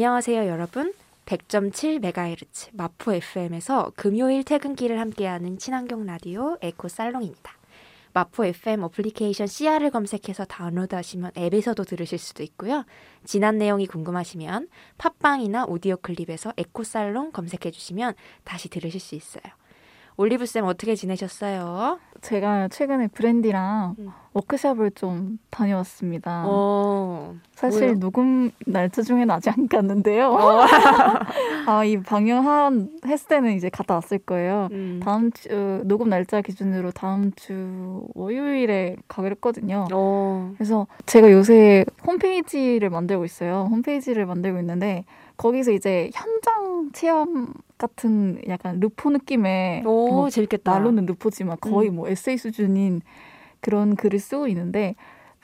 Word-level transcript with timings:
안녕하세요, 0.00 0.46
여러분. 0.46 0.94
100.7MHz 1.26 2.70
마포 2.72 3.12
FM에서 3.12 3.92
금요일 3.96 4.44
퇴근길을 4.44 4.98
함께하는 4.98 5.58
친환경 5.58 6.06
라디오 6.06 6.56
에코 6.62 6.88
살롱입니다. 6.88 7.52
마포 8.14 8.46
FM 8.46 8.82
어플리케이션 8.84 9.46
CR을 9.46 9.90
검색해서 9.90 10.46
다운로드하시면 10.46 11.32
앱에서도 11.36 11.84
들으실 11.84 12.16
수도 12.16 12.42
있고요. 12.44 12.86
지난 13.24 13.58
내용이 13.58 13.86
궁금하시면 13.86 14.68
팟빵이나 14.96 15.66
오디오 15.66 15.98
클립에서 15.98 16.54
에코 16.56 16.82
살롱 16.82 17.32
검색해 17.32 17.70
주시면 17.70 18.14
다시 18.44 18.70
들으실 18.70 19.00
수 19.00 19.14
있어요. 19.14 19.52
올리브쌤 20.16 20.64
어떻게 20.64 20.94
지내셨어요? 20.94 22.00
제가 22.22 22.68
최근에 22.68 23.08
브랜디랑 23.08 23.96
음. 23.98 24.10
워크숍을 24.32 24.92
좀 24.92 25.38
다녀왔습니다. 25.50 26.44
어, 26.46 27.34
사실 27.52 27.88
뭐요? 27.88 27.98
녹음 27.98 28.50
날짜 28.64 29.02
중에는 29.02 29.30
아직 29.30 29.50
안 29.50 29.66
갔는데요. 29.66 30.28
어. 30.28 30.60
아, 31.66 31.84
이 31.84 32.00
방영한 32.00 33.00
했을 33.06 33.28
때는 33.28 33.54
이제 33.54 33.68
갔다 33.68 33.94
왔을 33.94 34.18
거예요. 34.18 34.68
음. 34.70 35.00
다음 35.02 35.32
주 35.32 35.82
녹음 35.84 36.08
날짜 36.08 36.40
기준으로 36.42 36.92
다음 36.92 37.32
주 37.34 38.06
월요일에 38.14 38.96
가기로 39.08 39.32
했거든요. 39.34 39.88
어. 39.92 40.52
그래서 40.54 40.86
제가 41.06 41.32
요새 41.32 41.84
홈페이지를 42.06 42.88
만들고 42.88 43.24
있어요. 43.24 43.68
홈페이지를 43.70 44.26
만들고 44.26 44.60
있는데 44.60 45.04
거기서 45.36 45.72
이제 45.72 46.10
현장 46.14 46.90
체험 46.92 47.52
같은 47.78 48.40
약간 48.48 48.78
루포 48.78 49.10
느낌의 49.10 49.82
오, 49.86 50.08
뭐 50.08 50.30
재밌겠다. 50.30 50.70
말로는 50.70 51.06
루포지만 51.06 51.56
거의 51.60 51.88
음. 51.88 51.96
뭐 51.96 52.08
에세이 52.08 52.36
수준인 52.36 53.00
그런 53.60 53.96
글을 53.96 54.18
쓰고 54.18 54.46
있는데 54.48 54.94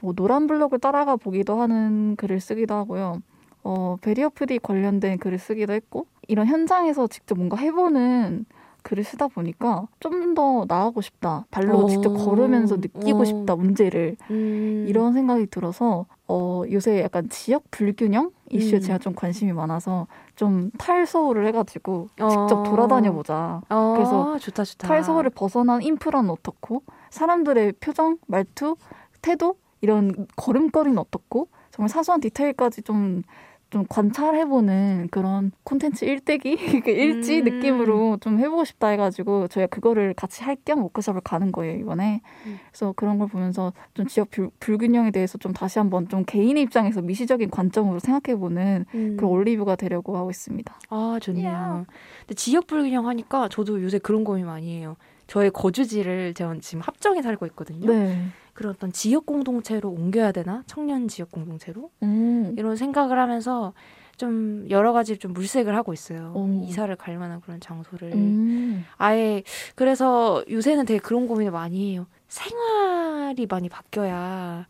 뭐 0.00 0.12
노란 0.12 0.46
블록을 0.46 0.78
따라가 0.78 1.16
보기도 1.16 1.60
하는 1.60 2.16
글을 2.16 2.40
쓰기도 2.40 2.74
하고요. 2.74 3.22
어, 3.64 3.96
베리어프디 4.00 4.60
관련된 4.60 5.18
글을 5.18 5.38
쓰기도 5.38 5.72
했고 5.72 6.06
이런 6.28 6.46
현장에서 6.46 7.06
직접 7.08 7.36
뭔가 7.36 7.56
해보는 7.56 8.44
글을 8.82 9.02
쓰다 9.02 9.26
보니까 9.26 9.88
좀 9.98 10.34
더 10.36 10.66
나아가고 10.68 11.00
싶다. 11.00 11.46
발로 11.50 11.84
오. 11.84 11.88
직접 11.88 12.12
걸으면서 12.12 12.76
느끼고 12.76 13.20
오. 13.20 13.24
싶다. 13.24 13.56
문제를 13.56 14.16
음. 14.30 14.84
이런 14.86 15.14
생각이 15.14 15.46
들어서 15.46 16.04
어, 16.28 16.62
요새 16.70 17.00
약간 17.02 17.28
지역 17.30 17.64
불균형 17.70 18.30
이슈에 18.50 18.78
음. 18.78 18.80
제가 18.82 18.98
좀 18.98 19.14
관심이 19.14 19.52
많아서 19.52 20.06
좀 20.36 20.70
탈서울을 20.78 21.46
해가지고 21.48 22.10
어. 22.20 22.28
직접 22.28 22.62
돌아다녀 22.64 23.12
보자. 23.12 23.62
어, 23.70 23.94
그래서 23.96 24.38
좋다 24.38 24.62
좋다. 24.64 24.86
탈서울을 24.88 25.30
벗어난 25.30 25.80
인프라는 25.82 26.28
어떻고 26.30 26.82
사람들의 27.10 27.74
표정, 27.80 28.18
말투, 28.26 28.76
태도 29.22 29.56
이런 29.80 30.26
걸음걸이는 30.36 30.98
어떻고 30.98 31.48
정말 31.70 31.88
사소한 31.88 32.20
디테일까지 32.20 32.82
좀좀 32.82 33.84
관찰해보는 33.88 35.08
그런 35.10 35.52
콘텐츠 35.64 36.04
일대기 36.04 36.56
그 36.84 36.90
일지 36.90 37.40
음. 37.40 37.44
느낌으로 37.44 38.16
좀 38.20 38.38
해보고 38.38 38.64
싶다 38.64 38.88
해가지고 38.88 39.48
저희가 39.48 39.68
그거를 39.68 40.14
같이 40.14 40.42
할 40.42 40.56
겸 40.64 40.82
워크숍을 40.82 41.20
가는 41.20 41.52
거예요 41.52 41.78
이번에 41.78 42.22
음. 42.46 42.58
그래서 42.70 42.92
그런 42.96 43.18
걸 43.18 43.28
보면서 43.28 43.72
좀 43.94 44.06
지역 44.06 44.30
불, 44.30 44.50
불균형에 44.60 45.10
대해서 45.10 45.36
좀 45.38 45.52
다시 45.52 45.78
한번 45.78 46.08
좀 46.08 46.24
개인의 46.24 46.62
입장에서 46.64 47.02
미시적인 47.02 47.50
관점으로 47.50 47.98
생각해보는 47.98 48.86
음. 48.94 49.16
그런 49.16 49.30
올리브가 49.30 49.76
되려고 49.76 50.16
하고 50.16 50.30
있습니다. 50.30 50.74
아 50.88 51.18
좋네요. 51.20 51.46
야. 51.46 51.84
근데 52.20 52.34
지역 52.34 52.66
불균형 52.66 53.06
하니까 53.06 53.48
저도 53.48 53.82
요새 53.82 53.98
그런 53.98 54.24
고민 54.24 54.46
많이 54.46 54.78
해요. 54.78 54.96
저의 55.26 55.50
거주지를 55.50 56.34
제가 56.34 56.54
지금 56.60 56.80
합정에 56.82 57.22
살고 57.22 57.46
있거든요. 57.46 57.86
네. 57.92 58.26
그런 58.54 58.72
어떤 58.72 58.92
지역 58.92 59.26
공동체로 59.26 59.90
옮겨야 59.90 60.32
되나? 60.32 60.62
청년 60.66 61.08
지역 61.08 61.30
공동체로? 61.30 61.90
음. 62.02 62.54
이런 62.56 62.76
생각을 62.76 63.18
하면서 63.18 63.74
좀 64.16 64.66
여러 64.70 64.92
가지 64.94 65.18
좀 65.18 65.32
물색을 65.34 65.74
하고 65.76 65.92
있어요. 65.92 66.32
오. 66.34 66.64
이사를 66.64 66.94
갈 66.96 67.18
만한 67.18 67.40
그런 67.42 67.60
장소를. 67.60 68.12
음. 68.14 68.84
아예 68.96 69.42
그래서 69.74 70.42
요새는 70.50 70.86
되게 70.86 70.98
그런 71.00 71.26
고민을 71.26 71.52
많이 71.52 71.92
해요. 71.92 72.06
생활이 72.28 73.46
많이 73.46 73.68
바뀌어야 73.68 74.66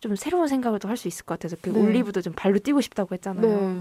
좀 0.00 0.16
새로운 0.16 0.48
생각을 0.48 0.78
또 0.78 0.88
할 0.88 0.96
수 0.96 1.08
있을 1.08 1.24
것 1.24 1.34
같아서 1.38 1.56
그 1.62 1.70
네. 1.70 1.80
올리브도 1.80 2.20
좀 2.22 2.32
발로 2.36 2.58
뛰고 2.58 2.80
싶다고 2.80 3.14
했잖아요. 3.14 3.60
네. 3.60 3.80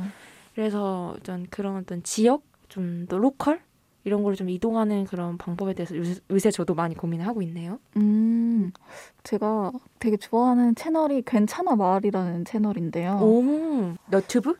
그래서 0.56 1.16
어떤 1.18 1.48
그런 1.50 1.76
어떤 1.78 2.03
지역 2.03 2.44
좀 2.70 3.08
더 3.09 3.18
로컬 3.18 3.62
이런 4.09 4.24
걸좀 4.24 4.50
이동하는 4.50 5.06
그런 5.06 5.38
방법에 5.38 5.75
대해서 5.75 5.96
요새, 5.96 6.20
요새 6.31 6.50
저도 6.50 6.74
많이 6.74 6.96
고민을 6.96 7.28
하고 7.28 7.44
있네요. 7.44 7.78
음, 7.96 8.72
제가 9.24 9.72
되게 10.00 10.18
좋아하는 10.18 10.74
채널이 10.74 11.22
괜찮아 11.28 11.75
마을이라는 11.75 12.46
채널인데요. 12.46 13.20
오, 13.22 13.94
너튜브? 14.09 14.56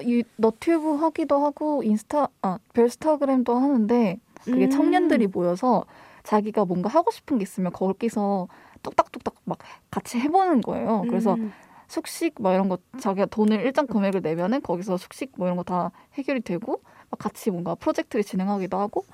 이 0.00 0.24
너튜브 0.36 0.94
하기도 0.94 1.44
하고 1.44 1.82
인스타, 1.82 2.28
아, 2.40 2.58
별스타그램도 2.72 3.54
하는데 3.54 4.18
그게 4.42 4.64
음. 4.64 4.70
청년들이 4.70 5.26
모여서 5.26 5.84
자기가 6.22 6.64
뭔가 6.64 6.88
하고 6.88 7.10
싶은 7.10 7.36
게 7.36 7.42
있으면 7.42 7.72
거기서 7.72 8.48
뚝딱뚝딱 8.82 9.34
막 9.44 9.58
같이 9.90 10.18
해보는 10.18 10.62
거예요. 10.62 11.04
그래서 11.08 11.34
음. 11.34 11.52
숙식 11.88 12.36
뭐 12.40 12.52
이런 12.54 12.70
거 12.70 12.78
자기가 12.98 13.26
돈을 13.26 13.60
일정 13.60 13.86
금액을 13.86 14.22
내면은 14.22 14.62
거기서 14.62 14.96
숙식 14.96 15.32
뭐 15.36 15.46
이런 15.46 15.58
거 15.58 15.62
다 15.62 15.90
해결이 16.14 16.40
되고 16.40 16.72
막 16.72 16.80
같이 17.14 17.50
뭔가 17.50 17.74
프로젝트를 17.74 18.24
진행하기도 18.24 18.76
하고 18.76 19.04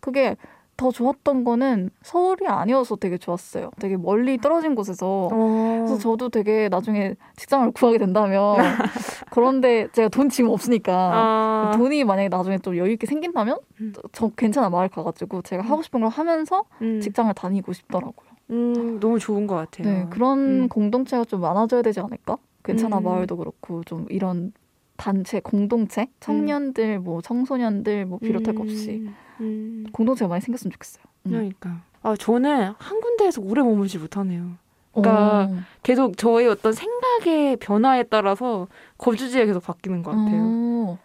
그게 0.00 0.36
더 0.80 0.90
좋았던 0.90 1.44
거는 1.44 1.90
서울이 2.00 2.46
아니어서 2.46 2.96
되게 2.96 3.18
좋았어요. 3.18 3.70
되게 3.78 3.98
멀리 3.98 4.38
떨어진 4.38 4.74
곳에서 4.74 5.28
어. 5.30 5.84
그래서 5.86 5.98
저도 5.98 6.30
되게 6.30 6.70
나중에 6.70 7.16
직장을 7.36 7.70
구하게 7.72 7.98
된다면 7.98 8.56
그런데 9.30 9.88
제가 9.92 10.08
돈 10.08 10.30
지금 10.30 10.48
없으니까 10.48 10.92
아. 10.94 11.72
돈이 11.76 12.04
만약에 12.04 12.30
나중에 12.30 12.56
좀 12.58 12.78
여유 12.78 12.92
있게 12.92 13.06
생긴다면 13.06 13.58
음. 13.82 13.92
저 14.12 14.30
괜찮아 14.30 14.70
마을 14.70 14.88
가가지고 14.88 15.42
제가 15.42 15.62
하고 15.62 15.82
싶은 15.82 16.00
걸 16.00 16.08
하면서 16.08 16.64
음. 16.80 16.98
직장을 17.02 17.34
다니고 17.34 17.74
싶더라고요. 17.74 18.30
음, 18.48 18.98
너무 19.00 19.18
좋은 19.18 19.46
것 19.46 19.56
같아요. 19.56 19.86
네 19.86 20.06
그런 20.08 20.62
음. 20.62 20.68
공동체가 20.68 21.24
좀 21.26 21.42
많아져야 21.42 21.82
되지 21.82 22.00
않을까? 22.00 22.38
괜찮아 22.64 22.98
음. 22.98 23.04
마을도 23.04 23.36
그렇고 23.36 23.84
좀 23.84 24.06
이런 24.08 24.52
단체 25.00 25.40
공동체 25.40 26.08
청년들 26.20 26.98
뭐 27.00 27.22
청소년들 27.22 28.04
뭐 28.06 28.18
비롯할 28.18 28.54
것 28.54 28.62
없이 28.62 29.02
음. 29.06 29.14
음. 29.40 29.86
공동체가 29.92 30.28
많이 30.28 30.40
생겼으면 30.42 30.72
좋겠어요. 30.72 31.02
음. 31.26 31.30
그러니까. 31.30 31.82
아, 32.02 32.14
저는 32.16 32.72
한 32.78 33.00
군데에서 33.00 33.40
오래 33.42 33.62
머물지 33.62 33.98
못하네요. 33.98 34.52
그러니까 34.92 35.44
어. 35.50 35.56
계속 35.82 36.16
저의 36.16 36.48
어떤 36.48 36.72
생각의 36.72 37.56
변화에 37.56 38.02
따라서 38.04 38.68
거주지가 38.98 39.44
계속 39.46 39.62
바뀌는 39.64 40.02
것 40.02 40.10
같아요. 40.10 40.42
어. 40.42 40.98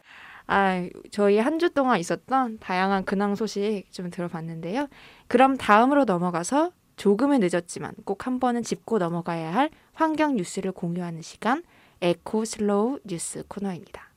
아, 0.47 0.87
저희 1.11 1.37
한 1.39 1.57
주 1.59 1.69
동안 1.69 1.99
있었던 1.99 2.57
다양한 2.59 3.05
근황 3.05 3.35
소식 3.35 3.85
좀 3.91 4.09
들어봤는데요. 4.09 4.87
그럼 5.27 5.55
다음으로 5.57 6.05
넘어가서 6.05 6.71
조금은 6.97 7.39
늦었지만 7.41 7.93
꼭 8.05 8.25
한 8.27 8.39
번은 8.39 8.63
짚고 8.63 8.97
넘어가야 8.99 9.53
할 9.53 9.69
환경 9.93 10.35
뉴스를 10.35 10.71
공유하는 10.71 11.21
시간 11.21 11.63
에코 12.01 12.45
슬로우 12.45 12.99
뉴스 13.05 13.43
코너입니다. 13.47 14.09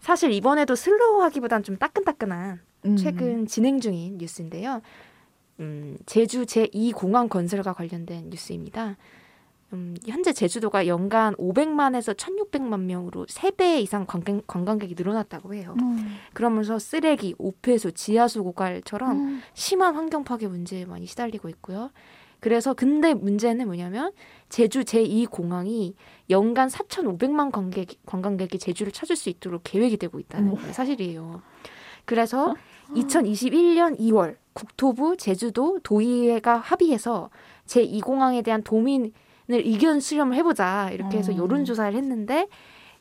사실 0.00 0.32
이번에도 0.32 0.74
슬로우하기보단 0.74 1.62
좀 1.62 1.76
따끈따끈한 1.76 2.60
음. 2.86 2.96
최근 2.96 3.46
진행 3.46 3.80
중인 3.80 4.18
뉴스인데요. 4.18 4.82
음, 5.60 5.96
제주 6.06 6.44
제2공항 6.44 7.28
건설과 7.28 7.72
관련된 7.72 8.30
뉴스입니다. 8.30 8.96
음, 9.72 9.94
현재 10.06 10.32
제주도가 10.32 10.86
연간 10.86 11.34
500만에서 11.36 12.14
1,600만 12.16 12.80
명으로 12.80 13.26
3배 13.26 13.80
이상 13.80 14.04
관광, 14.06 14.42
관광객이 14.46 14.94
늘어났다고 14.96 15.54
해요. 15.54 15.74
음. 15.80 16.16
그러면서 16.34 16.78
쓰레기, 16.78 17.34
오폐수, 17.38 17.92
지하수 17.92 18.42
고갈처럼 18.44 19.12
음. 19.12 19.42
심한 19.54 19.94
환경 19.94 20.24
파괴 20.24 20.46
문제에 20.46 20.84
많이 20.84 21.06
시달리고 21.06 21.48
있고요. 21.48 21.90
그래서 22.42 22.74
근데 22.74 23.14
문제는 23.14 23.66
뭐냐면 23.66 24.10
제주 24.48 24.80
제2공항이 24.82 25.94
연간 26.28 26.66
4,500만 26.66 27.52
관객, 27.52 27.86
관광객이 28.04 28.58
제주를 28.58 28.90
찾을 28.90 29.14
수 29.14 29.28
있도록 29.28 29.60
계획이 29.62 29.96
되고 29.96 30.18
있다는. 30.18 30.56
게 30.56 30.72
사실이에요. 30.72 31.40
그래서 32.04 32.56
2021년 32.96 33.96
2월 34.00 34.34
국토부, 34.54 35.16
제주도, 35.16 35.78
도의회가 35.84 36.56
합의해서 36.56 37.30
제2공항에 37.66 38.42
대한 38.44 38.64
도민을 38.64 39.12
의견 39.48 40.00
수렴을 40.00 40.36
해보자 40.36 40.90
이렇게 40.90 41.18
해서 41.18 41.30
음. 41.30 41.38
여론조사를 41.38 41.96
했는데 41.96 42.48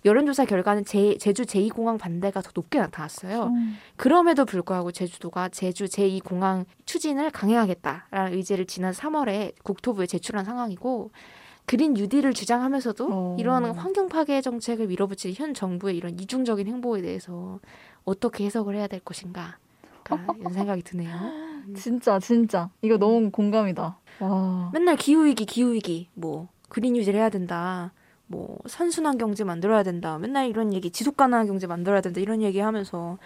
여론조사 0.04 0.46
결과는 0.46 0.86
제, 0.86 1.18
제주 1.18 1.44
제2공항 1.44 2.00
반대가 2.00 2.42
더 2.42 2.50
높게 2.56 2.80
나타났어요. 2.80 3.46
음. 3.46 3.78
그럼에도 3.98 4.46
불구하고 4.46 4.92
제주도가 4.92 5.50
제주 5.50 5.86
제2공항 5.86 6.66
추진을 6.86 7.30
강행하겠다라는 7.32 8.34
의지를 8.34 8.66
지난 8.66 8.94
3월에 8.94 9.54
국토부에 9.64 10.06
제출한 10.08 10.44
상황이고 10.44 11.12
그린 11.66 11.94
뉴딜을 11.94 12.34
주장하면서도 12.34 13.08
어. 13.12 13.38
이런 13.40 13.66
환경 13.72 14.10
파괴 14.10 14.42
정책을 14.42 14.88
밀어붙일 14.88 15.34
현 15.34 15.54
정부의 15.54 15.96
이런 15.96 16.20
이중적인 16.20 16.68
행보에 16.68 17.02
대해서 17.02 17.60
어떻게 18.04 18.46
해석을 18.46 18.76
해야 18.76 18.88
될 18.88 19.00
것인가 19.00 19.58
이런 20.38 20.54
생각이 20.54 20.82
드네요. 20.82 21.12
진짜 21.76 22.20
진짜 22.20 22.70
이거 22.82 22.98
너무 22.98 23.30
공감이다. 23.30 23.98
와. 24.20 24.70
맨날 24.74 24.98
기후 24.98 25.26
위기 25.26 25.46
기후 25.46 25.74
위기 25.74 26.10
뭐 26.14 26.48
그린 26.70 26.94
뉴딜 26.94 27.16
해야 27.16 27.30
된다. 27.30 27.94
뭐 28.32 28.58
선순환 28.66 29.18
경제 29.18 29.44
만들어야 29.44 29.84
된다. 29.84 30.18
맨날 30.18 30.48
이런 30.48 30.74
얘기 30.74 30.90
지속 30.90 31.18
가능한 31.18 31.46
경제 31.48 31.68
만들어야 31.68 32.02
된다. 32.02 32.20
이런 32.22 32.42
얘기 32.42 32.60
하면서 32.60 33.18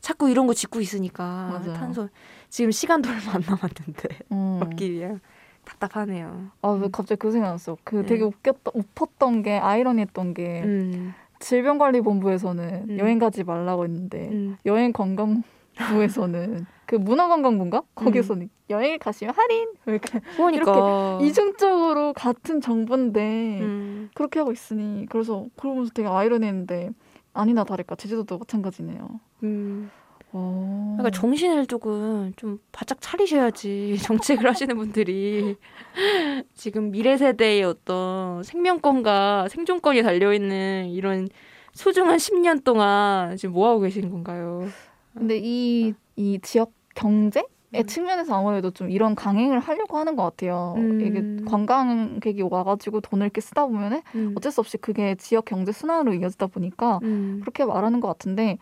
자꾸 0.00 0.30
이런 0.30 0.46
거 0.46 0.54
짓고 0.54 0.80
있으니까 0.80 1.24
맞아요. 1.52 1.74
탄소 1.74 2.08
지금 2.48 2.70
시간도 2.70 3.08
얼마 3.10 3.34
안 3.34 3.42
남았는데 3.46 4.08
음. 4.32 4.58
먹기위해 4.60 5.18
답답하네요. 5.64 6.50
아, 6.62 6.68
왜 6.70 6.88
갑자기 6.92 7.18
그 7.18 7.30
생각 7.30 7.50
났어. 7.50 7.76
그 7.84 7.96
네. 7.96 8.06
되게 8.06 8.22
웃겼다, 8.22 8.72
웃었던 8.74 9.42
게, 9.42 9.56
아이러니했던 9.56 10.34
게, 10.34 10.62
음, 10.62 11.14
질병관리본부에서는 11.38 12.86
음. 12.90 12.98
여행 12.98 13.18
가지 13.18 13.44
말라고 13.44 13.84
했는데, 13.84 14.28
음. 14.28 14.56
여행 14.66 14.92
관광 14.92 15.42
부에서는 15.74 16.66
그 16.86 16.96
문화관광부인가? 16.96 17.82
거기서는 17.94 18.50
여행을 18.70 18.98
가시면 18.98 19.34
할인! 19.34 19.68
이렇게 19.86 20.20
그러니까 20.36 21.18
이중적으로 21.22 22.12
같은 22.12 22.60
정보인데, 22.60 23.58
음, 23.60 24.10
그렇게 24.14 24.38
하고 24.38 24.52
있으니, 24.52 25.06
그래서 25.08 25.46
그러면서 25.56 25.90
되게 25.94 26.08
아이러니했는데, 26.08 26.90
아니나 27.32 27.64
다를까, 27.64 27.96
제주도도 27.96 28.38
마찬가지네요. 28.38 29.20
음. 29.42 29.90
어. 30.36 30.94
그러니까 30.96 31.16
정신을 31.16 31.66
조금 31.66 32.32
좀 32.36 32.58
바짝 32.72 32.98
차리셔야지 33.00 33.96
정책을 34.02 34.48
하시는 34.50 34.76
분들이 34.76 35.56
지금 36.54 36.90
미래 36.90 37.16
세대의 37.16 37.62
어떤 37.62 38.42
생명권과 38.42 39.46
생존권이 39.48 40.02
달려 40.02 40.34
있는 40.34 40.88
이런 40.90 41.28
소중한 41.72 42.16
10년 42.16 42.64
동안 42.64 43.36
지금 43.36 43.54
뭐 43.54 43.68
하고 43.68 43.80
계신 43.80 44.10
건가요? 44.10 44.66
근데 45.16 45.38
이, 45.42 45.94
이 46.16 46.38
지역 46.42 46.72
경제의 46.94 47.44
음. 47.74 47.86
측면에서 47.86 48.38
아무래도 48.38 48.70
좀 48.70 48.90
이런 48.90 49.14
강행을 49.14 49.58
하려고 49.58 49.98
하는 49.98 50.16
것 50.16 50.22
같아요. 50.24 50.74
음. 50.76 51.00
이게 51.00 51.44
관광객이 51.50 52.42
와가지고 52.42 53.00
돈을 53.00 53.26
이렇게 53.26 53.40
쓰다 53.40 53.66
보면은 53.66 54.02
음. 54.14 54.34
어쩔 54.36 54.52
수 54.52 54.60
없이 54.60 54.76
그게 54.76 55.14
지역 55.16 55.44
경제 55.44 55.72
순환으로 55.72 56.14
이어지다 56.14 56.48
보니까 56.48 57.00
음. 57.02 57.38
그렇게 57.40 57.64
말하는 57.64 58.00
것 58.00 58.08
같은데 58.08 58.58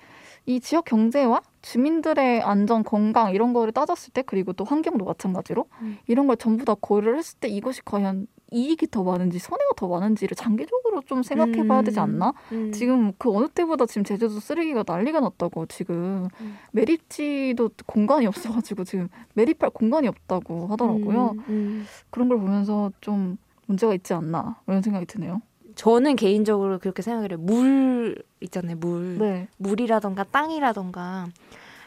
이 0.46 0.60
지역 0.60 0.84
경제와 0.86 1.42
주민들의 1.62 2.42
안전, 2.42 2.82
건강 2.82 3.32
이런 3.32 3.52
거를 3.52 3.72
따졌을 3.72 4.12
때 4.12 4.22
그리고 4.22 4.52
또 4.52 4.64
환경도 4.64 5.04
마찬가지로 5.04 5.66
음. 5.82 5.98
이런 6.06 6.26
걸 6.26 6.36
전부 6.36 6.64
다 6.64 6.74
고려를 6.78 7.18
했을 7.18 7.38
때 7.38 7.48
이것이 7.48 7.82
과연 7.84 8.26
이익이 8.50 8.88
더 8.90 9.02
많은지 9.02 9.38
손해가 9.38 9.70
더 9.76 9.88
많은지를 9.88 10.36
장기적으로 10.36 11.00
좀 11.06 11.22
생각해 11.22 11.66
봐야 11.66 11.80
되지 11.82 11.98
않나? 12.00 12.34
음. 12.52 12.70
지금 12.72 13.12
그 13.16 13.34
어느 13.34 13.48
때보다 13.48 13.86
지금 13.86 14.04
제주도 14.04 14.40
쓰레기가 14.40 14.84
난리가 14.86 15.20
났다고 15.20 15.66
지금 15.66 16.28
음. 16.40 16.56
매립지도 16.72 17.70
공간이 17.86 18.26
없어가지고 18.26 18.84
지금 18.84 19.08
매립할 19.34 19.70
공간이 19.70 20.06
없다고 20.08 20.66
하더라고요. 20.66 21.30
음, 21.32 21.44
음. 21.48 21.86
그런 22.10 22.28
걸 22.28 22.38
보면서 22.38 22.92
좀 23.00 23.38
문제가 23.66 23.94
있지 23.94 24.12
않나 24.12 24.60
이런 24.66 24.82
생각이 24.82 25.06
드네요. 25.06 25.40
저는 25.74 26.16
개인적으로 26.16 26.78
그렇게 26.78 27.02
생각을 27.02 27.30
해요. 27.30 27.38
물 27.40 28.16
있잖아요, 28.40 28.76
물. 28.76 29.18
네, 29.18 29.48
물이라던가 29.58 30.24
땅이라던가 30.24 31.28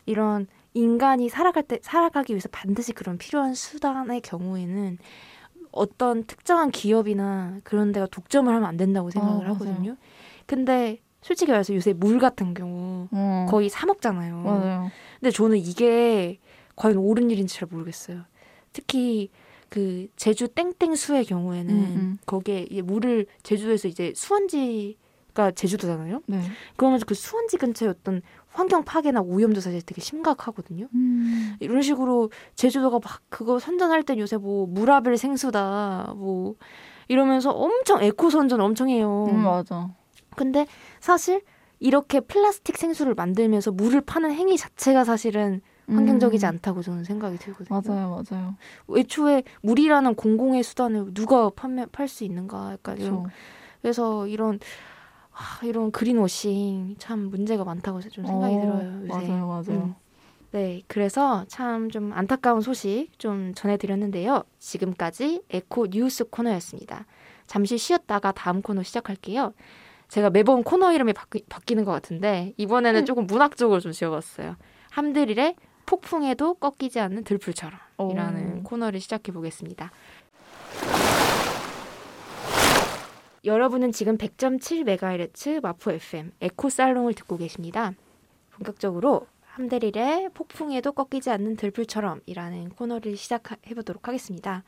이런 0.06 0.48
인간이 0.74 1.30
살아갈 1.30 1.64
때 1.64 1.80
살아가기 1.82 2.34
위해서 2.34 2.50
반드시 2.52 2.94
그런 2.94 3.18
필요한 3.18 3.54
수단의 3.54 4.22
경우에는 4.22 4.98
어떤 5.72 6.24
특정한 6.26 6.72
기업이나 6.72 7.60
그런 7.64 7.92
데가 7.92 8.08
독점을 8.08 8.54
하면 8.54 8.68
안 8.68 8.78
된다고 8.78 9.12
생각을 9.12 9.48
아. 9.48 9.54
하거든요. 9.54 9.98
근데 10.46 11.00
솔직히 11.22 11.52
말해서 11.52 11.74
요새 11.74 11.94
물 11.94 12.20
같은 12.20 12.54
경우 12.54 13.08
어, 13.12 13.46
거의 13.50 13.70
사 13.70 13.86
먹잖아요. 13.86 14.38
맞아요. 14.42 14.92
근데 15.20 15.32
저는 15.32 15.58
이게 15.58 16.40
과연 16.76 16.98
옳은 16.98 17.30
일인지 17.32 17.56
잘 17.56 17.68
모르겠어요. 17.72 18.22
특히 18.74 19.32
그 19.70 20.08
제주 20.16 20.48
땡땡수의 20.48 21.26
경우에는 21.26 21.74
음, 21.74 21.80
음. 21.80 22.18
거기에 22.26 22.82
물을 22.84 23.26
제주에서 23.44 23.88
이제 23.88 24.14
수원지가 24.16 25.52
제주도잖아요. 25.56 26.22
네. 26.28 26.42
그러면서 26.78 27.06
그 27.06 27.14
수원지 27.14 27.58
근처에 27.58 27.90
어떤 27.90 28.22
환경 28.48 28.84
파괴나 28.84 29.22
오염도 29.22 29.60
사실 29.60 29.82
되게 29.82 30.02
심각하거든요. 30.02 30.88
음. 30.94 31.56
이런 31.60 31.82
식으로 31.82 32.30
제주도가 32.56 33.00
막 33.04 33.22
그거 33.30 33.60
선전할 33.60 34.04
땐 34.04 34.18
요새 34.20 34.38
뭐 34.38 34.66
무라벨 34.66 35.18
생수다 35.18 36.14
뭐 36.16 36.56
이러면서 37.08 37.52
엄청 37.52 38.02
에코 38.02 38.30
선전 38.30 38.62
엄청 38.62 38.90
해요. 38.90 39.28
음, 39.30 39.44
맞아. 39.44 39.94
근데 40.36 40.66
사실 41.00 41.42
이렇게 41.80 42.20
플라스틱 42.20 42.78
생수를 42.78 43.14
만들면서 43.14 43.72
물을 43.72 44.02
파는 44.02 44.32
행위 44.32 44.58
자체가 44.58 45.04
사실은 45.04 45.62
환경적이지 45.88 46.46
음. 46.46 46.50
않다고 46.50 46.82
저는 46.82 47.04
생각이 47.04 47.38
들거든요. 47.38 47.82
맞아요, 47.86 48.24
맞아요. 48.30 48.56
애초에 48.98 49.44
물이라는 49.62 50.16
공공의 50.16 50.64
수단을 50.64 51.14
누가 51.14 51.50
판매 51.50 51.86
팔 51.86 52.08
수 52.08 52.24
있는가 52.24 52.74
약간 52.74 52.98
이런 52.98 53.24
그렇죠. 53.24 53.30
그래서 53.82 54.28
이런 54.28 54.60
아, 55.32 55.66
이런 55.66 55.92
그린워싱 55.92 56.96
참 56.98 57.30
문제가 57.30 57.64
많다고 57.64 58.00
좀 58.02 58.26
생각이 58.26 58.56
어, 58.56 58.62
들어요. 58.62 59.02
요새. 59.08 59.28
맞아요, 59.28 59.48
맞아요. 59.48 59.64
음. 59.84 59.96
네, 60.52 60.82
그래서 60.88 61.44
참 61.50 61.90
좀 61.92 62.14
안타까운 62.14 62.62
소식 62.62 63.10
좀 63.18 63.54
전해드렸는데요. 63.54 64.44
지금까지 64.60 65.42
에코 65.50 65.88
뉴스 65.88 66.24
코너였습니다. 66.24 67.06
잠시 67.46 67.78
쉬었다가 67.78 68.32
다음 68.32 68.62
코너 68.62 68.82
시작할게요. 68.82 69.54
제가 70.08 70.30
매번 70.30 70.64
코너 70.64 70.94
이름이 70.94 71.14
바뀌, 71.14 71.44
바뀌는 71.50 71.84
것 71.84 71.92
같은데 71.92 72.54
이번에는 72.58 73.02
음. 73.02 73.06
조금 73.06 73.28
문학적으로 73.28 73.80
좀 73.82 73.92
지어봤어요. 73.92 74.56
함드릴의 74.92 75.56
폭풍에도 75.86 76.56
꺾이지 76.56 77.00
않는 77.00 77.24
들풀처럼 77.24 77.80
이라는 78.12 78.60
오. 78.60 78.64
코너를 78.64 79.00
시작해 79.00 79.32
보겠습니다. 79.32 79.92
여러분은 83.46 83.92
지금 83.92 84.18
100.7MHz 84.18 85.62
마포 85.62 85.92
FM 85.92 86.32
에코 86.42 86.70
살롱을 86.70 87.14
듣고 87.14 87.38
계십니다. 87.38 87.94
본격적으로 88.52 89.28
함대릴의 89.46 90.30
폭풍에도 90.34 90.92
꺾이지 90.92 91.30
않는 91.30 91.56
들풀처럼이라는 91.56 92.70
코너를 92.70 93.16
시작해 93.16 93.76
보도록 93.76 94.08
하겠습니다. 94.08 94.64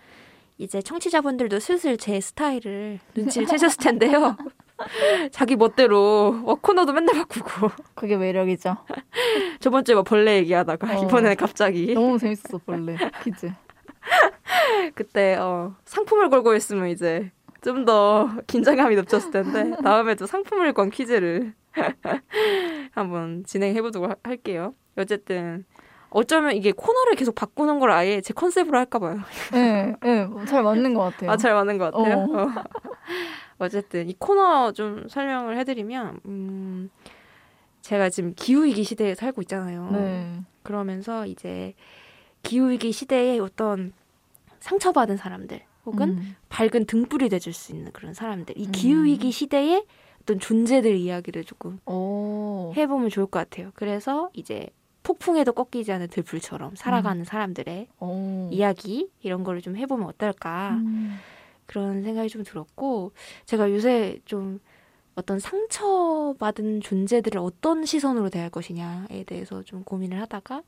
이제 0.57 0.81
청취자분들도 0.81 1.59
슬슬 1.59 1.97
제 1.97 2.19
스타일을 2.19 2.99
눈치를 3.15 3.47
채셨을 3.47 3.77
텐데요. 3.79 4.35
자기 5.31 5.55
멋대로 5.55 6.41
어, 6.45 6.55
코너도 6.55 6.93
맨날 6.93 7.15
바꾸고 7.15 7.69
그게 7.95 8.15
매력이죠. 8.17 8.77
저번 9.59 9.83
주에 9.83 9.95
막 9.95 10.03
벌레 10.03 10.37
얘기하다가 10.37 10.99
어. 10.99 11.03
이번에는 11.03 11.35
갑자기 11.35 11.93
너무 11.93 12.17
재밌었어, 12.19 12.59
원래 12.65 12.95
퀴즈. 13.23 13.51
그때 14.95 15.35
어, 15.35 15.75
상품을 15.85 16.29
걸고 16.29 16.55
있으면 16.55 16.87
이제 16.89 17.31
좀 17.63 17.85
더 17.85 18.29
긴장감이 18.47 18.95
넘쳤을 18.95 19.31
텐데 19.31 19.75
다음에도 19.83 20.25
상품을 20.27 20.73
건 20.73 20.89
퀴즈를 20.89 21.53
한번 22.91 23.43
진행해 23.45 23.81
보도록 23.81 24.09
하- 24.11 24.15
할게요. 24.23 24.73
어쨌든 24.95 25.65
어쩌면 26.09 26.55
이게 26.55 26.71
코너를 26.71 27.15
계속 27.15 27.35
바꾸는 27.35 27.79
걸 27.79 27.91
아예 27.91 28.21
제 28.21 28.33
컨셉으로 28.33 28.77
할까 28.77 28.99
봐요. 28.99 29.19
네, 29.51 29.93
네, 30.01 30.27
잘 30.47 30.63
맞는 30.63 30.93
것 30.93 31.01
같아요. 31.01 31.31
아 31.31 31.37
잘 31.37 31.53
맞는 31.53 31.77
것 31.77 31.91
같아요. 31.93 32.17
어. 32.17 32.43
어. 32.43 32.47
어쨌든 33.59 34.07
이 34.09 34.15
코너 34.17 34.71
좀 34.71 35.07
설명을 35.09 35.57
해드리면 35.57 36.19
음, 36.25 36.89
제가 37.81 38.09
지금 38.09 38.33
기후위기 38.35 38.83
시대에 38.83 39.15
살고 39.15 39.41
있잖아요. 39.43 39.89
네. 39.91 40.39
그러면서 40.63 41.25
이제 41.25 41.73
기후위기 42.43 42.91
시대에 42.91 43.39
어떤 43.39 43.93
상처받은 44.59 45.17
사람들 45.17 45.61
혹은 45.85 46.09
음. 46.09 46.35
밝은 46.49 46.85
등불이 46.85 47.29
돼줄 47.29 47.53
수 47.53 47.71
있는 47.73 47.91
그런 47.93 48.13
사람들. 48.13 48.57
이 48.57 48.65
음. 48.67 48.71
기후위기 48.71 49.31
시대에 49.31 49.83
어떤 50.21 50.39
존재들 50.39 50.95
이야기를 50.95 51.45
조금 51.45 51.79
오. 51.85 52.73
해보면 52.75 53.09
좋을 53.09 53.27
것 53.27 53.39
같아요. 53.39 53.71
그래서 53.75 54.29
이제 54.33 54.67
폭풍에도 55.07 55.53
꺾이지 55.53 55.89
않은 55.93 56.09
들불처럼 56.09 56.75
살아가는 56.75 57.23
사람들의 57.23 57.87
오. 58.01 58.49
이야기 58.51 59.09
이런 59.21 59.45
거를 59.45 59.61
좀 59.61 59.77
해보면 59.77 60.05
어떨까 60.05 60.71
음. 60.71 61.17
그런 61.65 62.03
생각이 62.03 62.27
좀 62.27 62.43
들었고 62.43 63.13
제가 63.45 63.71
요새 63.71 64.19
좀 64.25 64.59
어떤 65.15 65.39
상처받은 65.39 66.81
존재들을 66.81 67.39
어떤 67.39 67.85
시선으로 67.85 68.29
대할 68.29 68.49
것이냐에 68.49 69.23
대해서 69.25 69.63
좀 69.63 69.85
고민을 69.85 70.19
하다가 70.23 70.63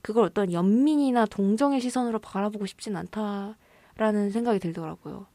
그걸 0.00 0.24
어떤 0.24 0.50
연민이나 0.50 1.26
동정의 1.26 1.80
시선으로 1.82 2.20
바라보고 2.20 2.64
싶진 2.64 2.96
않다라는 2.96 4.30
생각이 4.30 4.60
들더라고요. 4.60 5.26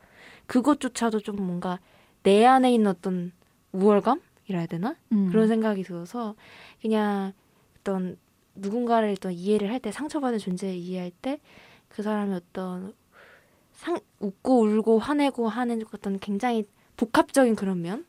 그것조차도 0.47 1.19
좀 1.19 1.35
뭔가 1.35 1.79
내 2.23 2.45
안에 2.45 2.73
있는 2.73 2.89
어떤 2.89 3.31
우월감이라 3.73 4.57
해야 4.57 4.65
되나? 4.65 4.95
음. 5.11 5.29
그런 5.29 5.47
생각이 5.47 5.83
들어서 5.83 6.33
그냥 6.81 7.33
어떤 7.79 8.17
누군가를 8.61 9.17
또 9.17 9.29
이해를 9.31 9.71
할 9.71 9.79
때 9.79 9.91
상처받은 9.91 10.39
존재를 10.39 10.75
이해할 10.75 11.11
때 11.21 11.39
그 11.89 12.03
사람의 12.03 12.35
어떤 12.35 12.93
상 13.73 13.99
웃고 14.19 14.61
울고 14.61 14.99
화내고 14.99 15.47
하는 15.49 15.83
어떤 15.93 16.19
굉장히 16.19 16.65
복합적인 16.97 17.55
그런 17.55 17.81
면? 17.81 18.05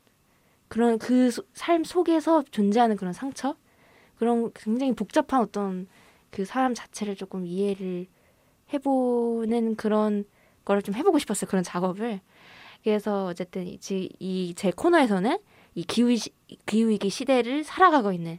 그런 0.68 0.98
그 0.98 1.30
삶 1.54 1.84
속에서 1.84 2.44
존재하는 2.50 2.96
그런 2.96 3.12
상처? 3.12 3.56
그런 4.16 4.52
굉장히 4.54 4.92
복잡한 4.94 5.40
어떤 5.40 5.88
그 6.30 6.44
사람 6.44 6.74
자체를 6.74 7.16
조금 7.16 7.46
이해를 7.46 8.06
해보는 8.72 9.76
그런 9.76 10.24
거를 10.64 10.82
좀 10.82 10.94
해보고 10.94 11.18
싶었어요 11.18 11.48
그런 11.48 11.64
작업을. 11.64 12.20
그래서 12.84 13.26
어쨌든 13.26 13.66
이제 13.66 14.08
코너에서는 14.76 15.38
이 15.74 15.84
기후 15.84 16.14
기후 16.66 16.88
위기 16.90 17.10
시대를 17.10 17.64
살아가고 17.64 18.12
있는 18.12 18.38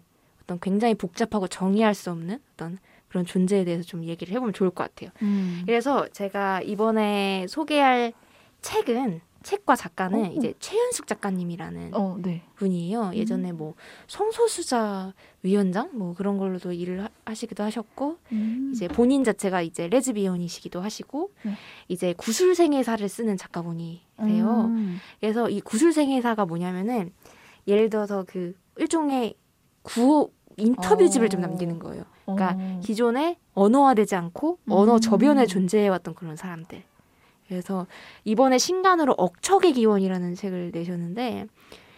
어떤 0.51 0.59
굉장히 0.59 0.93
복잡하고 0.95 1.47
정의할 1.47 1.93
수 1.93 2.11
없는 2.11 2.39
어떤 2.53 2.77
그런 3.07 3.25
존재에 3.25 3.63
대해서 3.63 3.83
좀 3.83 4.03
얘기를 4.03 4.33
해보면 4.33 4.53
좋을 4.53 4.69
것 4.71 4.83
같아요. 4.83 5.11
음. 5.21 5.63
그래서 5.65 6.07
제가 6.09 6.61
이번에 6.61 7.45
소개할 7.47 8.13
책은 8.61 9.21
책과 9.43 9.75
작가는 9.75 10.23
어. 10.23 10.31
이제 10.33 10.53
최윤숙 10.59 11.07
작가님이라는 11.07 11.95
어, 11.95 12.17
네. 12.21 12.43
분이에요. 12.55 13.11
예전에 13.15 13.51
음. 13.51 13.57
뭐 13.57 13.73
성소수자 14.07 15.13
위원장 15.41 15.89
뭐 15.93 16.13
그런 16.13 16.37
걸로도 16.37 16.73
일을 16.73 17.07
하, 17.25 17.33
시기도 17.33 17.63
하셨고 17.63 18.17
음. 18.33 18.71
이제 18.73 18.87
본인 18.87 19.23
자체가 19.23 19.63
이제 19.63 19.87
레즈비언이시기도 19.87 20.79
하시고 20.79 21.31
네. 21.43 21.53
이제 21.87 22.13
구술생애사를 22.13 23.07
쓰는 23.09 23.35
작가분이세요. 23.35 24.05
음. 24.19 24.97
그래서 25.19 25.49
이 25.49 25.59
구술생애사가 25.61 26.45
뭐냐면은 26.45 27.11
예를 27.67 27.89
들어서 27.89 28.23
그 28.27 28.53
일종의 28.77 29.33
구호 29.81 30.31
인터뷰집을 30.57 31.25
어. 31.25 31.29
좀 31.29 31.41
남기는 31.41 31.79
거예요. 31.79 32.03
그러니까 32.25 32.55
어. 32.59 32.79
기존에 32.83 33.37
언어화되지 33.53 34.15
않고 34.15 34.59
언어 34.69 34.99
저변에 34.99 35.41
음. 35.43 35.47
존재해왔던 35.47 36.15
그런 36.15 36.35
사람들. 36.35 36.83
그래서 37.47 37.85
이번에 38.23 38.57
신간으로 38.57 39.13
억척의 39.17 39.73
기원이라는 39.73 40.35
책을 40.35 40.71
내셨는데 40.73 41.47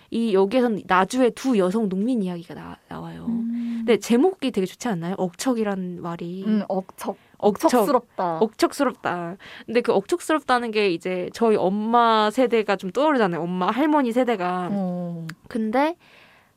이 0.10 0.34
여기에서는 0.34 0.84
나주의 0.88 1.32
두 1.32 1.58
여성 1.58 1.90
농민 1.90 2.22
이야기가 2.22 2.54
나, 2.54 2.78
나와요. 2.88 3.26
음. 3.30 3.84
근데 3.86 3.98
제목이 3.98 4.52
되게 4.52 4.66
좋지 4.66 4.88
않나요? 4.88 5.16
억척이라는 5.18 6.02
말이. 6.02 6.44
음, 6.46 6.64
억척. 6.68 7.18
억척스럽다. 7.40 8.38
억척스럽다. 8.38 9.38
근데 9.66 9.82
그 9.82 9.92
억척스럽다는 9.92 10.72
게 10.72 10.90
이제 10.92 11.30
저희 11.34 11.56
엄마 11.56 12.30
세대가 12.32 12.76
좀 12.76 12.92
떠오르잖아요. 12.92 13.42
엄마 13.42 13.70
할머니 13.70 14.12
세대가. 14.12 14.70
어. 14.72 15.28
근데 15.50 15.98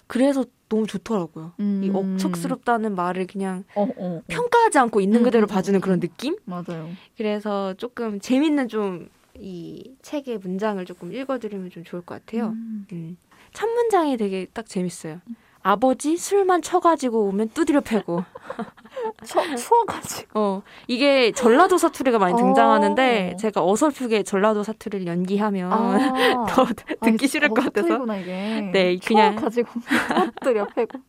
그래서 0.07 0.45
너무 0.69 0.87
좋더라고요. 0.87 1.53
음. 1.61 1.81
이 1.85 1.91
억척스럽다는 1.91 2.95
말을 2.95 3.27
그냥 3.27 3.65
어, 3.75 3.83
어, 3.83 3.89
어. 3.97 4.23
평가하지 4.27 4.79
않고 4.79 5.01
있는 5.01 5.23
그대로 5.23 5.45
음, 5.45 5.49
음, 5.49 5.53
봐주는 5.55 5.79
음, 5.79 5.81
그런 5.81 6.01
느낌? 6.01 6.37
맞아요. 6.45 6.89
그래서 7.17 7.75
조금 7.75 8.21
재밌는 8.21 8.69
좀 8.69 9.09
이 9.41 9.95
책의 10.03 10.39
문장을 10.39 10.85
조금 10.85 11.13
읽어드리면 11.13 11.71
좀 11.71 11.85
좋을 11.85 12.03
것 12.03 12.15
같아요. 12.25 12.49
음. 12.49 12.87
음. 12.93 13.17
첫 13.53 13.67
문장이 13.67 14.17
되게 14.17 14.47
딱 14.53 14.67
재밌어요. 14.67 15.21
아버지 15.67 16.17
술만 16.17 16.63
쳐가지고 16.63 17.25
오면 17.25 17.49
두드려 17.49 17.81
패고. 17.81 18.23
추워가지고. 19.59 20.39
어 20.39 20.63
이게 20.87 21.33
전라도 21.33 21.77
사투리가 21.77 22.21
많이 22.21 22.37
등장하는데 22.37 23.33
어. 23.35 23.37
제가 23.37 23.65
어설프게 23.65 24.23
전라도 24.23 24.63
사투리를 24.63 25.09
연기하면 25.09 25.73
아. 25.73 26.47
더 26.49 26.67
듣기 26.67 26.95
아니, 27.01 27.19
싫을 27.19 27.49
것 27.49 27.65
같아서. 27.65 28.05
이게. 28.21 28.71
네 28.73 28.97
그냥 29.05 29.35
가지고 29.35 29.69
두드려 30.41 30.69
패고. 30.69 31.01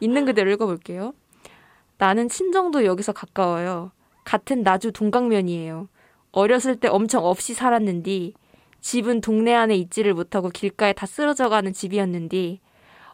있는 0.00 0.24
그대로 0.24 0.50
읽어볼게요. 0.50 1.12
나는 1.98 2.28
친정도 2.28 2.84
여기서 2.84 3.12
가까워요. 3.12 3.92
같은 4.24 4.64
나주 4.64 4.90
동강면이에요. 4.90 5.88
어렸을 6.32 6.74
때 6.74 6.88
엄청 6.88 7.24
없이 7.24 7.54
살았는디 7.54 8.34
집은 8.80 9.20
동네 9.20 9.54
안에 9.54 9.76
있지를 9.76 10.14
못하고 10.14 10.50
길가에 10.50 10.92
다 10.92 11.06
쓰러져가는 11.06 11.72
집이었는디 11.72 12.60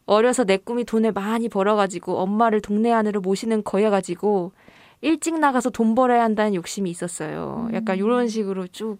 어려서 0.06 0.44
내 0.44 0.56
꿈이 0.56 0.84
돈을 0.84 1.12
많이 1.12 1.48
벌어가지고 1.48 2.18
엄마를 2.18 2.60
동네 2.60 2.92
안으로 2.92 3.20
모시는 3.20 3.64
거여가지고 3.64 4.52
일찍 5.00 5.38
나가서 5.38 5.70
돈 5.70 5.94
벌어야 5.94 6.22
한다는 6.22 6.54
욕심이 6.54 6.90
있었어요. 6.90 7.68
약간 7.72 7.96
이런 7.96 8.22
음. 8.22 8.28
식으로 8.28 8.66
쭉 8.68 8.98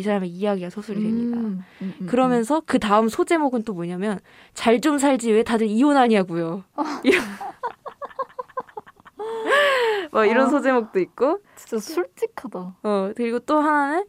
이 0.00 0.02
사람의 0.02 0.30
이야기가 0.30 0.70
소설이 0.70 1.02
됩니다. 1.02 1.36
음, 1.36 1.62
음, 1.82 1.94
음, 2.00 2.06
그러면서 2.06 2.62
그 2.64 2.78
다음 2.78 3.08
소제목은 3.08 3.64
또 3.64 3.74
뭐냐면 3.74 4.18
잘 4.54 4.80
좀 4.80 4.96
살지 4.96 5.30
왜 5.30 5.42
다들 5.42 5.66
이혼하냐고요. 5.66 6.64
이런 7.04 7.22
뭐 10.10 10.24
이런 10.24 10.46
아, 10.46 10.48
소제목도 10.48 11.00
있고 11.00 11.40
진짜 11.54 11.78
솔직하다. 11.78 12.76
어 12.82 13.12
그리고 13.14 13.40
또 13.40 13.60
하나는 13.60 14.06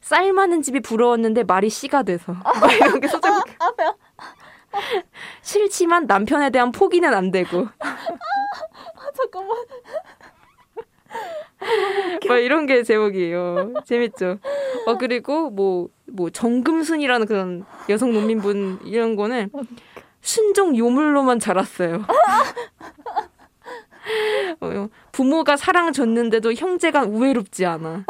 쌀 0.00 0.32
많은 0.32 0.62
집이 0.62 0.80
부러웠는데 0.80 1.44
말이 1.44 1.68
씨가 1.68 2.04
돼서 2.04 2.32
뭐 2.58 2.70
이런 2.70 2.98
게 2.98 3.08
소제목. 3.08 3.44
아, 3.58 3.66
아, 3.66 3.94
싫지만 5.42 6.06
남편에 6.06 6.50
대한 6.50 6.72
포기는 6.72 7.12
안 7.12 7.30
되고. 7.30 7.68
아, 7.78 7.96
잠깐만. 9.14 9.56
뭐 12.26 12.36
이런 12.36 12.66
게 12.66 12.82
제목이에요. 12.82 13.74
재밌죠. 13.84 14.38
어 14.86 14.98
그리고 14.98 15.50
뭐뭐 15.50 15.88
뭐 16.12 16.30
정금순이라는 16.30 17.26
그런 17.26 17.64
여성 17.88 18.12
농민분 18.12 18.80
이런 18.84 19.16
거는 19.16 19.50
순종 20.20 20.76
요물로만 20.76 21.38
자랐어요. 21.38 22.04
어, 24.60 24.88
부모가 25.12 25.56
사랑 25.56 25.92
줬는데도 25.92 26.52
형제가 26.52 27.04
우애롭지 27.04 27.66
않아. 27.66 28.04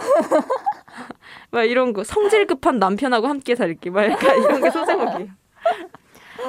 막 1.51 1.65
이런 1.65 1.93
거 1.93 2.05
성질 2.05 2.47
급한 2.47 2.79
남편하고 2.79 3.27
함께 3.27 3.55
살기 3.55 3.91
막 3.91 4.05
약간 4.05 4.43
이런 4.43 4.63
게 4.63 4.71
소제목이에요. 4.71 5.29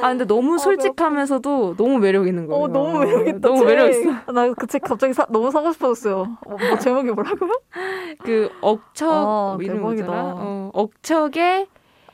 아 0.01 0.10
근데 0.10 0.25
너무 0.25 0.56
아, 0.56 0.58
솔직하면서도 0.58 1.75
너무 1.77 2.00
매력 2.00 2.27
있는 2.27 2.48
거예요. 2.48 2.63
어 2.63 2.67
너무 2.67 3.00
매력 3.00 3.27
있다. 3.27 3.39
너무 3.39 3.63
매력 3.63 3.89
있어. 3.89 4.32
나그 4.32 4.67
책 4.67 4.82
갑자기 4.84 5.13
사, 5.13 5.25
너무 5.29 5.51
사고 5.51 5.72
싶어졌어요. 5.72 6.38
어, 6.46 6.58
뭐 6.58 6.77
제목이 6.79 7.12
뭐라고요? 7.12 7.51
그 8.24 8.50
억척 8.62 9.10
아, 9.10 9.53
뭐 9.56 9.60
이름 9.62 9.82
뭐더라? 9.82 10.34
어, 10.38 10.72
억척의 10.74 11.67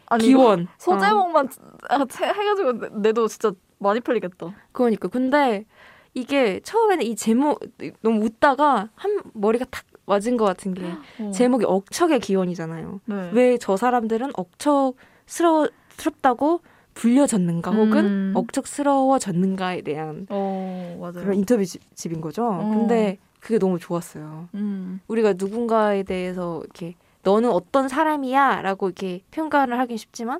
아니, 0.08 0.24
기원. 0.24 0.68
소제목만 0.77 1.50
어. 1.89 2.06
해가지고 2.22 3.00
내도 3.00 3.27
진짜 3.27 3.51
많이 3.80 4.00
풀리겠다. 4.00 4.53
그러니까 4.72 5.08
근데 5.08 5.65
이게 6.13 6.60
처음에는 6.62 7.03
이 7.06 7.15
제목 7.15 7.60
너무 8.01 8.24
웃다가 8.25 8.89
한 8.96 9.22
머리가 9.34 9.65
탁 9.72 9.86
맞은 10.06 10.38
것 10.38 10.46
같은 10.46 10.74
게 10.74 10.84
어. 11.20 11.32
제목이 11.32 11.65
억척의 11.65 12.20
기원이잖아요. 12.20 13.01
네. 13.06 13.30
왜저 13.34 13.77
사람들은 13.77 14.32
억척스러웠다고 14.36 16.62
불려졌는가 16.94 17.72
혹은 17.72 18.06
음. 18.06 18.32
억척스러워졌는가에 18.36 19.82
대한 19.82 20.28
어, 20.30 21.12
그런 21.14 21.36
인터뷰 21.36 21.64
집인 21.96 22.22
거죠. 22.22 22.46
어. 22.46 22.70
근데 22.74 23.18
그게 23.40 23.58
너무 23.60 23.80
좋았어요. 23.80 24.50
음. 24.54 25.02
우리가 25.08 25.34
누군가에 25.34 26.04
대해서 26.04 26.62
이렇게 26.64 26.96
너는 27.24 27.50
어떤 27.52 27.88
사람이야 27.88 28.62
라고 28.62 28.88
이렇게 28.88 29.22
평가를 29.32 29.80
하긴 29.80 29.98
쉽지만 29.98 30.40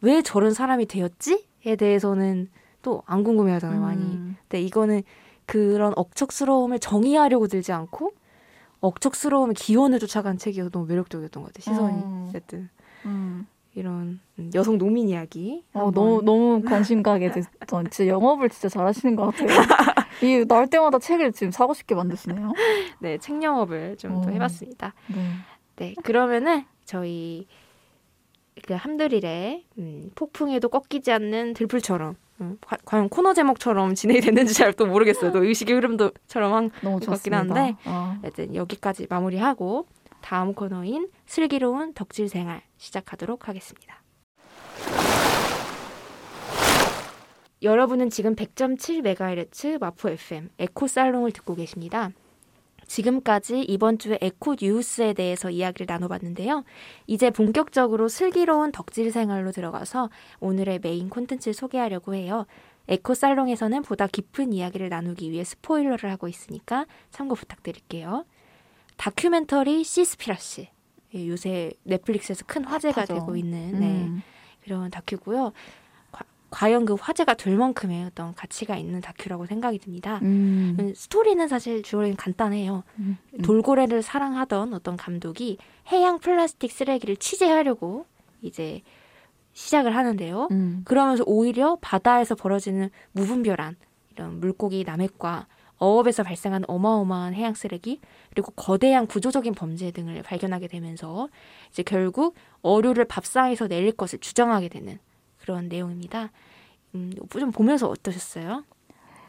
왜 0.00 0.22
저런 0.22 0.52
사람이 0.52 0.86
되었지에 0.86 1.76
대해서는 1.78 2.48
또 2.82 3.02
안 3.06 3.24
궁금해 3.24 3.52
하잖아요 3.54 3.80
많이. 3.80 4.02
음. 4.02 4.36
근데 4.42 4.62
이거는 4.62 5.02
그런 5.44 5.92
억척스러움을 5.96 6.78
정의하려고 6.78 7.46
들지 7.48 7.72
않고 7.72 8.12
억척스러움의 8.80 9.54
기원을 9.54 9.98
쫓아간 9.98 10.38
책이어서 10.38 10.70
너무 10.70 10.86
매력적이었던 10.86 11.42
것 11.42 11.52
같아요. 11.52 11.62
시선이 11.74 12.00
어. 12.04 12.26
어쨌든. 12.28 12.68
음. 13.06 13.46
이런 13.76 14.20
여성 14.54 14.78
농민 14.78 15.08
이야기. 15.08 15.62
어, 15.74 15.90
너무 15.92 16.22
너무 16.24 16.62
관심 16.62 17.02
가게 17.02 17.30
됐어. 17.30 17.48
진짜 17.68 18.06
영업을 18.08 18.48
진짜 18.48 18.68
잘하시는 18.70 19.14
것 19.16 19.26
같아요. 19.36 19.48
이 20.24 20.44
나올 20.48 20.66
때마다 20.66 20.98
책을 20.98 21.32
지금 21.32 21.50
사고 21.50 21.74
싶게 21.74 21.94
만드시네요. 21.94 22.52
네, 23.00 23.18
책 23.18 23.42
영업을 23.42 23.96
좀더 23.98 24.30
해봤습니다. 24.30 24.94
네. 25.14 25.22
네, 25.76 25.94
그러면은 26.02 26.64
저희 26.86 27.46
그 28.66 28.72
함드릴의 28.72 29.66
음, 29.78 30.10
폭풍에도 30.14 30.70
꺾이지 30.70 31.12
않는 31.12 31.52
들풀처럼 31.52 32.16
음, 32.40 32.56
과, 32.66 32.78
과연 32.86 33.10
코너 33.10 33.34
제목처럼 33.34 33.94
진행이 33.94 34.20
됐는지 34.22 34.54
잘 34.54 34.72
또 34.72 34.86
모르겠어요. 34.86 35.32
또 35.32 35.44
의식의 35.44 35.74
흐름도처럼 35.76 36.52
한 36.54 36.70
것 36.70 37.04
같긴 37.04 37.34
한데 37.34 37.76
어. 37.84 38.16
하여튼 38.22 38.54
여기까지 38.54 39.06
마무리하고 39.10 39.86
다음 40.26 40.54
코너인 40.54 41.08
슬기로운 41.24 41.94
덕질 41.94 42.28
생활 42.28 42.60
시작하도록 42.78 43.46
하겠습니다. 43.46 44.02
여러분은 47.62 48.10
지금 48.10 48.34
100.7MHz 48.34 49.78
마포 49.78 50.10
FM 50.10 50.50
에코 50.58 50.88
살롱을 50.88 51.30
듣고 51.30 51.54
계십니다. 51.54 52.10
지금까지 52.88 53.60
이번 53.60 53.98
주에 53.98 54.18
에코 54.20 54.56
뉴스에 54.60 55.12
대해서 55.12 55.48
이야기를 55.48 55.86
나눠봤는데요. 55.88 56.64
이제 57.06 57.30
본격적으로 57.30 58.08
슬기로운 58.08 58.72
덕질 58.72 59.12
생활로 59.12 59.52
들어가서 59.52 60.10
오늘의 60.40 60.80
메인 60.82 61.08
콘텐츠를 61.08 61.54
소개하려고 61.54 62.16
해요. 62.16 62.46
에코 62.88 63.14
살롱에서는 63.14 63.82
보다 63.82 64.08
깊은 64.08 64.52
이야기를 64.52 64.88
나누기 64.88 65.30
위해 65.30 65.44
스포일러를 65.44 66.10
하고 66.10 66.26
있으니까 66.26 66.86
참고 67.12 67.36
부탁드릴게요. 67.36 68.24
다큐멘터리 68.96 69.84
시스피라시 69.84 70.68
예, 71.14 71.28
요새 71.28 71.72
넷플릭스에서 71.84 72.44
큰 72.46 72.64
화제가 72.64 73.02
핫하죠. 73.02 73.14
되고 73.14 73.36
있는 73.36 73.80
네, 73.80 74.04
음. 74.04 74.22
그런 74.64 74.90
다큐고요. 74.90 75.52
과, 76.50 76.72
연그 76.72 76.94
화제가 76.94 77.34
될 77.34 77.56
만큼의 77.56 78.04
어떤 78.04 78.34
가치가 78.34 78.76
있는 78.76 79.00
다큐라고 79.00 79.46
생각이 79.46 79.78
듭니다. 79.78 80.18
음. 80.22 80.76
음 80.78 80.94
스토리는 80.94 81.46
사실 81.48 81.82
주어는 81.82 82.16
간단해요. 82.16 82.82
음. 82.98 83.18
음. 83.34 83.42
돌고래를 83.42 84.02
사랑하던 84.02 84.74
어떤 84.74 84.96
감독이 84.96 85.58
해양 85.90 86.18
플라스틱 86.18 86.72
쓰레기를 86.72 87.16
취재하려고 87.16 88.06
이제 88.42 88.82
시작을 89.52 89.96
하는데요. 89.96 90.48
음. 90.50 90.82
그러면서 90.84 91.24
오히려 91.26 91.78
바다에서 91.80 92.34
벌어지는 92.34 92.90
무분별한 93.12 93.76
이런 94.12 94.40
물고기 94.40 94.84
남획과 94.84 95.46
어업에서 95.78 96.22
발생하는 96.22 96.64
어마어마한 96.68 97.34
해양 97.34 97.54
쓰레기 97.54 98.00
그리고 98.30 98.52
거대한 98.52 99.06
구조적인 99.06 99.54
범죄 99.54 99.90
등을 99.90 100.22
발견하게 100.22 100.68
되면서 100.68 101.28
이제 101.70 101.82
결국 101.82 102.34
어류를 102.62 103.04
밥상에서 103.04 103.68
내릴 103.68 103.92
것을 103.92 104.18
주장하게 104.18 104.68
되는 104.68 104.98
그런 105.38 105.68
내용입니다. 105.68 106.30
음, 106.94 107.12
좀 107.30 107.50
보면서 107.50 107.88
어떠셨어요? 107.88 108.64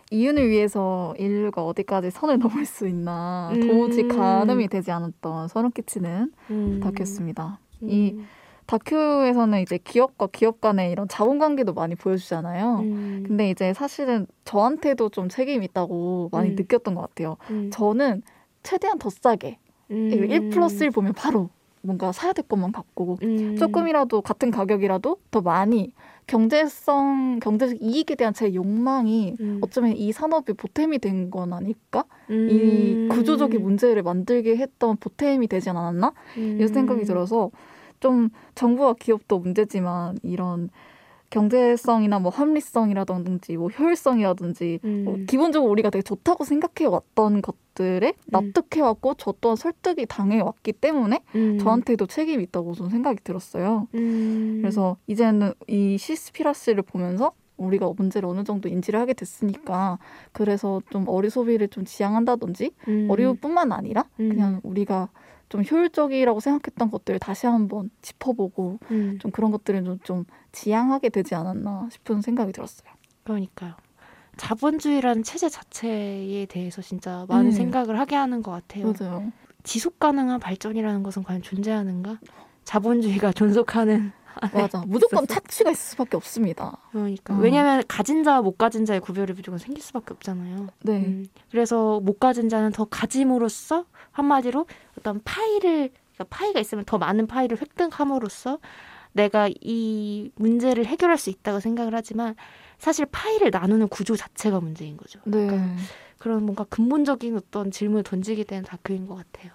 이윤을 0.09 0.49
위해서 0.49 1.13
인류가 1.19 1.65
어디까지 1.65 2.11
선을 2.11 2.39
넘을 2.39 2.65
수 2.65 2.87
있나 2.87 3.51
음. 3.53 3.67
도무지 3.67 4.07
가늠이 4.07 4.69
되지 4.69 4.91
않았던 4.91 5.49
소름 5.49 5.71
끼치는 5.71 6.31
음, 6.49 6.79
다큐였습니다. 6.81 7.59
음, 7.83 7.89
이 7.89 8.15
다큐에서는 8.67 9.61
이제 9.61 9.77
기업과 9.77 10.27
기업 10.31 10.61
간의 10.61 10.91
이런 10.91 11.07
자본 11.07 11.39
관계도 11.39 11.73
많이 11.73 11.95
보여주잖아요. 11.95 12.79
음, 12.81 13.23
근데 13.25 13.49
이제 13.49 13.73
사실은 13.73 14.27
저한테도 14.45 15.09
좀 15.09 15.29
책임이 15.29 15.65
있다고 15.65 16.29
많이 16.31 16.49
음. 16.49 16.55
느꼈던 16.57 16.93
것 16.95 17.01
같아요. 17.01 17.37
음, 17.49 17.69
저는 17.71 18.21
최대한 18.63 18.99
더 18.99 19.09
싸게 19.09 19.57
음, 19.91 20.09
1 20.29 20.49
플러스 20.49 20.83
1 20.83 20.91
보면 20.91 21.13
바로 21.13 21.49
뭔가 21.81 22.11
사야 22.11 22.33
될 22.33 22.45
것만 22.47 22.73
갖고 22.73 23.17
음, 23.23 23.55
조금이라도 23.57 24.21
같은 24.21 24.51
가격이라도 24.51 25.17
더 25.31 25.41
많이 25.41 25.93
경제성 26.27 27.39
경제적 27.41 27.77
이익에 27.81 28.15
대한 28.15 28.33
제 28.33 28.53
욕망이 28.53 29.35
음, 29.39 29.59
어쩌면 29.61 29.95
이 29.95 30.11
산업의 30.11 30.55
보탬이 30.55 30.99
된 30.99 31.29
건 31.31 31.53
아닐까? 31.53 32.03
음, 32.29 32.47
이 32.49 33.07
구조적인 33.09 33.61
문제를 33.61 34.03
만들게 34.03 34.57
했던 34.57 34.97
보탬이 34.97 35.47
되지 35.47 35.69
않았나? 35.69 36.13
이런 36.35 36.61
음, 36.61 36.67
생각이 36.67 37.03
들어서 37.05 37.51
좀 37.99 38.29
정부와 38.55 38.93
기업도 38.93 39.39
문제지만 39.39 40.17
이런 40.23 40.69
경제성이나 41.29 42.19
뭐 42.19 42.31
합리성이라든지 42.31 43.57
뭐 43.57 43.67
효율성이라든지 43.69 44.79
음, 44.85 45.03
뭐 45.03 45.17
기본적으로 45.27 45.71
우리가 45.71 45.89
되게 45.89 46.01
좋다고 46.01 46.45
생각해 46.45 46.87
왔던 46.89 47.41
것들에 47.41 48.13
납득해 48.27 48.81
왔고 48.81 49.15
저 49.17 49.33
또한 49.41 49.57
설득이 49.57 50.05
당해 50.05 50.39
왔기 50.39 50.73
때문에 50.73 51.21
음, 51.35 51.57
저한테도 51.59 52.07
책임이 52.07 52.43
있다고 52.43 52.73
좀 52.73 52.89
생각이 52.89 53.19
들었어요. 53.23 53.87
음, 53.95 54.59
그래서 54.61 54.97
이제는 55.07 55.53
이 55.67 55.97
시스피라스를 55.97 56.83
보면서 56.83 57.33
우리가 57.57 57.91
문제를 57.97 58.29
어느 58.29 58.43
정도 58.43 58.69
인지를 58.69 58.99
하게 58.99 59.13
됐으니까 59.13 59.97
그래서 60.31 60.81
좀 60.91 61.05
어리 61.07 61.29
소비를 61.29 61.67
좀 61.67 61.85
지양한다든지 61.85 62.71
음, 62.87 63.07
어류뿐만 63.09 63.71
아니라 63.71 64.05
음. 64.19 64.29
그냥 64.29 64.61
우리가 64.63 65.09
좀 65.49 65.63
효율적이라고 65.63 66.39
생각했던 66.39 66.91
것들을 66.91 67.19
다시 67.19 67.47
한번 67.47 67.89
짚어보고 68.01 68.79
음, 68.91 69.17
좀 69.19 69.31
그런 69.31 69.51
것들을 69.51 69.83
좀, 69.83 69.99
좀 70.03 70.25
지양하게 70.51 71.09
되지 71.09 71.35
않았나 71.35 71.89
싶은 71.91 72.21
생각이 72.21 72.51
들었어요. 72.51 72.89
그러니까요. 73.23 73.73
자본주의라는 74.37 75.23
체제 75.23 75.49
자체에 75.49 76.45
대해서 76.47 76.81
진짜 76.81 77.25
많은 77.27 77.47
음. 77.47 77.51
생각을 77.51 77.99
하게 77.99 78.15
하는 78.15 78.41
것 78.41 78.51
같아요. 78.51 78.93
맞아요. 78.99 79.31
지속 79.63 79.99
가능한 79.99 80.39
발전이라는 80.39 81.03
것은 81.03 81.23
과연 81.23 81.41
존재하는가? 81.41 82.19
자본주의가 82.63 83.31
존속하는 83.33 84.11
맞아. 84.53 84.83
무조건 84.87 85.23
있었어. 85.23 85.33
착취가 85.33 85.71
있을 85.71 85.81
수밖에 85.91 86.17
없습니다. 86.17 86.77
그러니까 86.91 87.35
어. 87.35 87.37
왜냐하면 87.37 87.83
가진 87.87 88.23
자와 88.23 88.41
못 88.41 88.57
가진 88.57 88.85
자의 88.85 88.99
구별이 88.99 89.33
무조건 89.33 89.57
생길 89.57 89.83
수밖에 89.83 90.13
없잖아요. 90.13 90.67
네. 90.83 90.97
음, 90.97 91.25
그래서 91.51 91.99
못 91.99 92.19
가진 92.19 92.49
자는 92.49 92.71
더 92.71 92.85
가짐으로써 92.85 93.85
한마디로 94.11 94.65
어떤 94.97 95.21
파이를 95.23 95.91
그러니까 96.13 96.25
파이가 96.29 96.59
있으면 96.59 96.85
더 96.85 96.97
많은 96.97 97.27
파이를 97.27 97.59
획득함으로써 97.61 98.59
내가 99.13 99.49
이 99.61 100.31
문제를 100.35 100.85
해결할 100.85 101.17
수 101.17 101.29
있다고 101.29 101.59
생각을 101.59 101.93
하지만 101.95 102.35
사실 102.77 103.05
파이를 103.07 103.49
나누는 103.51 103.87
구조 103.87 104.15
자체가 104.15 104.59
문제인 104.59 104.97
거죠. 104.97 105.19
네. 105.25 105.49
그런 106.19 106.43
뭔가 106.43 106.63
근본적인 106.65 107.35
어떤 107.35 107.71
질문을 107.71 108.03
던지게 108.03 108.43
되는 108.43 108.63
다큐인 108.63 109.07
것 109.07 109.15
같아요. 109.15 109.51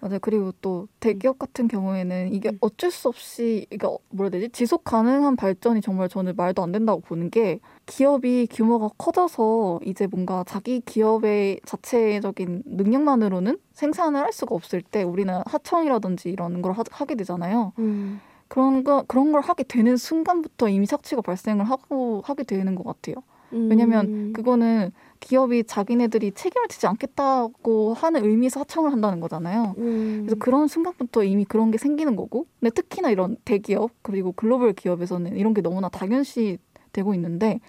맞아요. 0.00 0.18
그리고 0.20 0.52
또 0.62 0.88
대기업 0.98 1.38
같은 1.38 1.68
경우에는 1.68 2.32
이게 2.32 2.48
음. 2.50 2.58
어쩔 2.60 2.90
수 2.90 3.08
없이 3.08 3.66
이게 3.70 3.86
어- 3.86 3.98
뭐라 4.10 4.30
해야 4.32 4.40
되지? 4.40 4.48
지속 4.50 4.82
가능한 4.84 5.36
발전이 5.36 5.82
정말 5.82 6.08
저는 6.08 6.34
말도 6.36 6.62
안 6.62 6.72
된다고 6.72 7.00
보는 7.00 7.28
게 7.30 7.60
기업이 7.86 8.48
규모가 8.50 8.88
커져서 8.96 9.80
이제 9.84 10.06
뭔가 10.06 10.42
자기 10.46 10.80
기업의 10.80 11.60
자체적인 11.66 12.62
능력만으로는 12.64 13.58
생산을 13.74 14.20
할 14.20 14.32
수가 14.32 14.54
없을 14.54 14.80
때 14.82 15.02
우리는 15.02 15.34
하청이라든지 15.44 16.30
이런 16.30 16.62
걸 16.62 16.72
하, 16.72 16.82
하게 16.90 17.14
되잖아요. 17.16 17.72
음. 17.78 18.20
그런 18.48 18.82
거 18.82 19.04
그런 19.06 19.32
걸 19.32 19.42
하게 19.42 19.62
되는 19.64 19.96
순간부터 19.96 20.68
이미 20.70 20.86
착취가 20.86 21.22
발생을 21.22 21.64
하고 21.66 22.22
하게 22.24 22.42
되는 22.44 22.74
것 22.74 22.84
같아요. 22.84 23.16
왜냐면 23.52 24.06
음. 24.06 24.32
그거는 24.32 24.92
기업이 25.20 25.64
자기네들이 25.64 26.32
책임을 26.32 26.68
지지 26.68 26.86
않겠다고 26.86 27.94
하는 27.94 28.24
의미에서 28.24 28.60
하청을 28.60 28.92
한다는 28.92 29.20
거잖아요. 29.20 29.74
음. 29.78 30.22
그래서 30.24 30.36
그런 30.36 30.66
순간부터 30.66 31.24
이미 31.24 31.44
그런 31.44 31.70
게 31.70 31.78
생기는 31.78 32.16
거고, 32.16 32.46
근데 32.58 32.70
특히나 32.70 33.10
이런 33.10 33.36
대기업 33.44 33.90
그리고 34.02 34.32
글로벌 34.32 34.72
기업에서는 34.72 35.36
이런 35.36 35.54
게 35.54 35.60
너무나 35.60 35.88
당연시 35.88 36.58
되고 36.92 37.14
있는데 37.14 37.60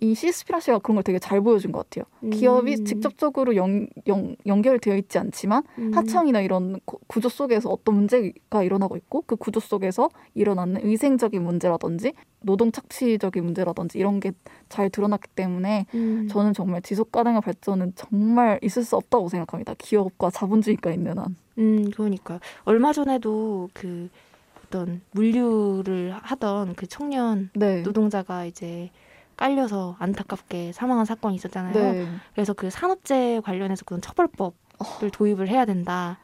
이 0.00 0.14
시스피라시가 0.14 0.80
그런 0.80 0.96
걸 0.96 1.04
되게 1.04 1.18
잘 1.20 1.40
보여준 1.40 1.70
것 1.70 1.88
같아요. 1.88 2.04
기업이 2.30 2.74
음. 2.74 2.84
직접적으로 2.84 3.54
연, 3.54 3.86
연, 4.08 4.34
연결되어 4.44 4.96
있지 4.96 5.18
않지만 5.18 5.62
음. 5.78 5.92
하청이나 5.94 6.40
이런 6.40 6.80
구- 6.84 6.98
구조 7.06 7.28
속에서 7.28 7.70
어떤 7.70 7.94
문제가 7.94 8.62
일어나고 8.64 8.96
있고 8.96 9.22
그 9.26 9.36
구조 9.36 9.60
속에서 9.60 10.08
일어나는 10.34 10.84
위생적인 10.84 11.42
문제라든지 11.42 12.12
노동 12.40 12.72
착취적인 12.72 13.44
문제라든지 13.44 13.98
이런 13.98 14.18
게 14.20 14.32
잘 14.68 14.90
드러났기 14.90 15.28
때문에 15.36 15.86
음. 15.94 16.26
저는 16.28 16.52
정말 16.52 16.82
지속 16.82 17.12
가능한 17.12 17.40
발전은 17.42 17.92
정말 17.94 18.58
있을 18.62 18.82
수 18.82 18.96
없다고 18.96 19.28
생각합니다. 19.28 19.74
기업과 19.78 20.30
자본주의가 20.30 20.90
있는 20.90 21.16
한. 21.18 21.36
음, 21.58 21.88
그러니까 21.92 22.40
얼마 22.64 22.92
전에도 22.92 23.68
그 23.72 24.08
어떤 24.66 25.02
물류를 25.12 26.12
하던 26.22 26.74
그 26.74 26.88
청년 26.88 27.50
네. 27.54 27.82
노동자가 27.82 28.44
이제 28.46 28.90
깔려서 29.36 29.96
안타깝게 29.98 30.72
사망한 30.72 31.04
사건이 31.04 31.36
있었잖아요. 31.36 31.72
네. 31.74 32.06
그래서 32.32 32.52
그 32.52 32.70
산업재해 32.70 33.40
관련해서 33.40 33.84
그런 33.84 34.00
처벌법을 34.00 34.52
어. 34.78 35.10
도입을 35.12 35.48
해야 35.48 35.64
된다. 35.64 36.18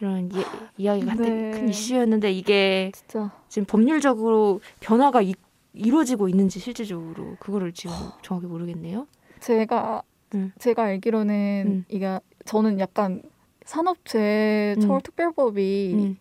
이런 0.00 0.30
이, 0.30 0.36
이야기가 0.76 1.14
네. 1.14 1.50
큰 1.50 1.68
이슈였는데 1.68 2.32
이게 2.32 2.92
진짜 2.94 3.30
지금 3.48 3.66
법률적으로 3.66 4.60
변화가 4.80 5.22
이, 5.22 5.34
이루어지고 5.72 6.28
있는지 6.28 6.60
실질적으로 6.60 7.36
그거를 7.40 7.72
지금 7.72 7.94
정확히 8.22 8.46
모르겠네요. 8.46 9.06
제가 9.40 10.02
음. 10.34 10.52
제가 10.58 10.84
알기로는 10.84 11.64
음. 11.66 11.84
이게 11.88 12.20
저는 12.44 12.78
약간 12.80 13.22
산업재해 13.64 14.74
음. 14.76 14.80
처벌 14.80 15.00
특별법이 15.00 15.94
음. 15.94 16.18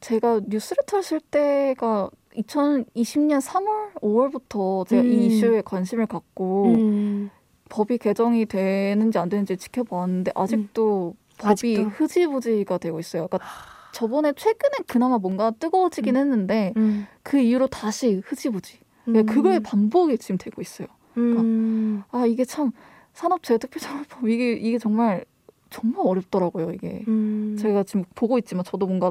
제가 0.00 0.40
뉴스레터 0.46 1.02
쓸 1.02 1.20
때가 1.20 2.10
2020년 2.36 3.40
3월 3.40 3.94
5월부터 4.00 4.86
제가 4.88 5.02
음. 5.02 5.08
이 5.08 5.26
이슈에 5.26 5.62
관심을 5.62 6.06
갖고 6.06 6.66
음. 6.74 7.30
법이 7.68 7.98
개정이 7.98 8.46
되는지 8.46 9.18
안 9.18 9.28
되는지 9.28 9.56
지켜봤는데 9.56 10.32
아직도 10.34 11.14
법이 11.38 11.50
아직도? 11.50 11.82
흐지부지가 11.90 12.78
되고 12.78 12.98
있어요. 12.98 13.28
그러니까 13.28 13.48
저번에 13.92 14.32
최근에 14.32 14.84
그나마 14.86 15.18
뭔가 15.18 15.50
뜨거워지긴 15.50 16.16
했는데 16.16 16.72
음. 16.76 17.06
그 17.22 17.38
이후로 17.38 17.66
다시 17.68 18.20
흐지부지. 18.24 18.78
그러니까 19.04 19.32
그거의 19.32 19.60
반복이 19.60 20.18
지금 20.18 20.38
되고 20.38 20.60
있어요. 20.62 20.88
음. 21.16 22.02
아 22.10 22.26
이게 22.26 22.44
참 22.44 22.70
산업재해특별처벌법 23.14 24.28
이게 24.28 24.52
이게 24.52 24.78
정말 24.78 25.24
정말 25.70 26.06
어렵더라고요 26.06 26.72
이게. 26.72 27.04
음. 27.08 27.56
제가 27.58 27.82
지금 27.84 28.04
보고 28.14 28.38
있지만 28.38 28.64
저도 28.64 28.86
뭔가 28.86 29.10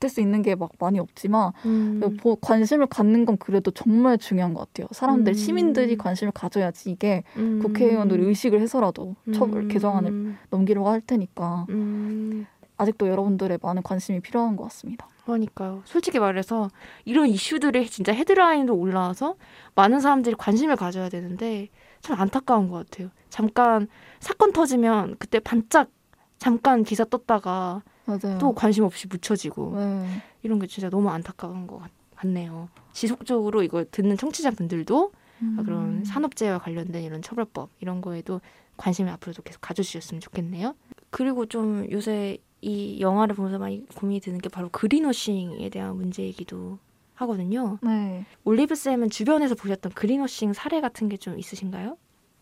보탤 0.00 0.08
수 0.08 0.20
있는 0.20 0.42
게 0.42 0.54
막 0.56 0.70
많이 0.80 0.98
없지만 0.98 1.52
음. 1.66 2.00
보- 2.20 2.36
관심을 2.36 2.86
갖는 2.86 3.24
건 3.24 3.36
그래도 3.36 3.70
정말 3.70 4.18
중요한 4.18 4.52
것 4.54 4.60
같아요. 4.66 4.88
사람들 4.90 5.32
음. 5.32 5.34
시민들이 5.34 5.96
관심을 5.96 6.32
가져야지 6.32 6.90
이게 6.90 7.22
음. 7.36 7.60
국회의원들이 7.62 8.24
의식을 8.24 8.60
해서라도 8.60 9.14
처벌 9.34 9.62
음. 9.64 9.68
개정안을 9.68 10.34
넘기려고 10.50 10.88
할 10.88 11.00
테니까 11.00 11.66
음. 11.68 12.46
아직도 12.76 13.08
여러분들의 13.08 13.58
많은 13.62 13.82
관심이 13.82 14.20
필요한 14.20 14.56
것 14.56 14.64
같습니다. 14.64 15.06
그러니까요. 15.24 15.82
솔직히 15.84 16.18
말해서 16.18 16.70
이런 17.04 17.28
이슈들이 17.28 17.88
진짜 17.88 18.12
헤드라인으로 18.12 18.74
올라와서 18.74 19.36
많은 19.74 20.00
사람들이 20.00 20.34
관심을 20.36 20.76
가져야 20.76 21.08
되는데 21.10 21.68
참 22.00 22.18
안타까운 22.18 22.68
것 22.68 22.88
같아요. 22.90 23.10
잠깐 23.28 23.86
사건 24.18 24.52
터지면 24.52 25.16
그때 25.18 25.38
반짝 25.38 25.90
잠깐 26.38 26.82
기사 26.82 27.04
떴다가 27.04 27.82
맞아요. 28.06 28.38
또 28.38 28.52
관심 28.54 28.84
없이 28.84 29.06
묻혀지고 29.08 29.74
네. 29.76 30.22
이런 30.42 30.58
게 30.58 30.66
진짜 30.66 30.88
너무 30.90 31.10
안타까운 31.10 31.66
것 31.66 31.78
같- 31.78 31.90
같네요. 32.16 32.68
지속적으로 32.92 33.62
이걸 33.62 33.84
듣는 33.90 34.16
청취자분들도 34.16 35.12
음. 35.42 35.62
그런 35.64 36.04
산업재해와 36.04 36.58
관련된 36.58 37.02
이런 37.02 37.22
처벌법 37.22 37.70
이런 37.80 38.00
거에도 38.02 38.40
관심을 38.76 39.10
앞으로도 39.12 39.42
계속 39.42 39.60
가져주셨으면 39.60 40.20
좋겠네요. 40.20 40.74
그리고 41.10 41.46
좀 41.46 41.86
요새 41.90 42.38
이 42.62 43.00
영화를 43.00 43.34
보면서 43.34 43.58
많이 43.58 43.86
고민이 43.94 44.20
드는 44.20 44.38
게 44.38 44.48
바로 44.50 44.68
그린워싱에 44.70 45.68
대한 45.70 45.96
문제이기도 45.96 46.78
하거든요. 47.14 47.78
네. 47.82 48.24
올리브 48.44 48.74
쌤은 48.74 49.08
주변에서 49.10 49.54
보셨던 49.54 49.92
그린워싱 49.92 50.52
사례 50.52 50.80
같은 50.80 51.08
게 51.08 51.16
좀 51.16 51.38
있으신가요? 51.38 51.96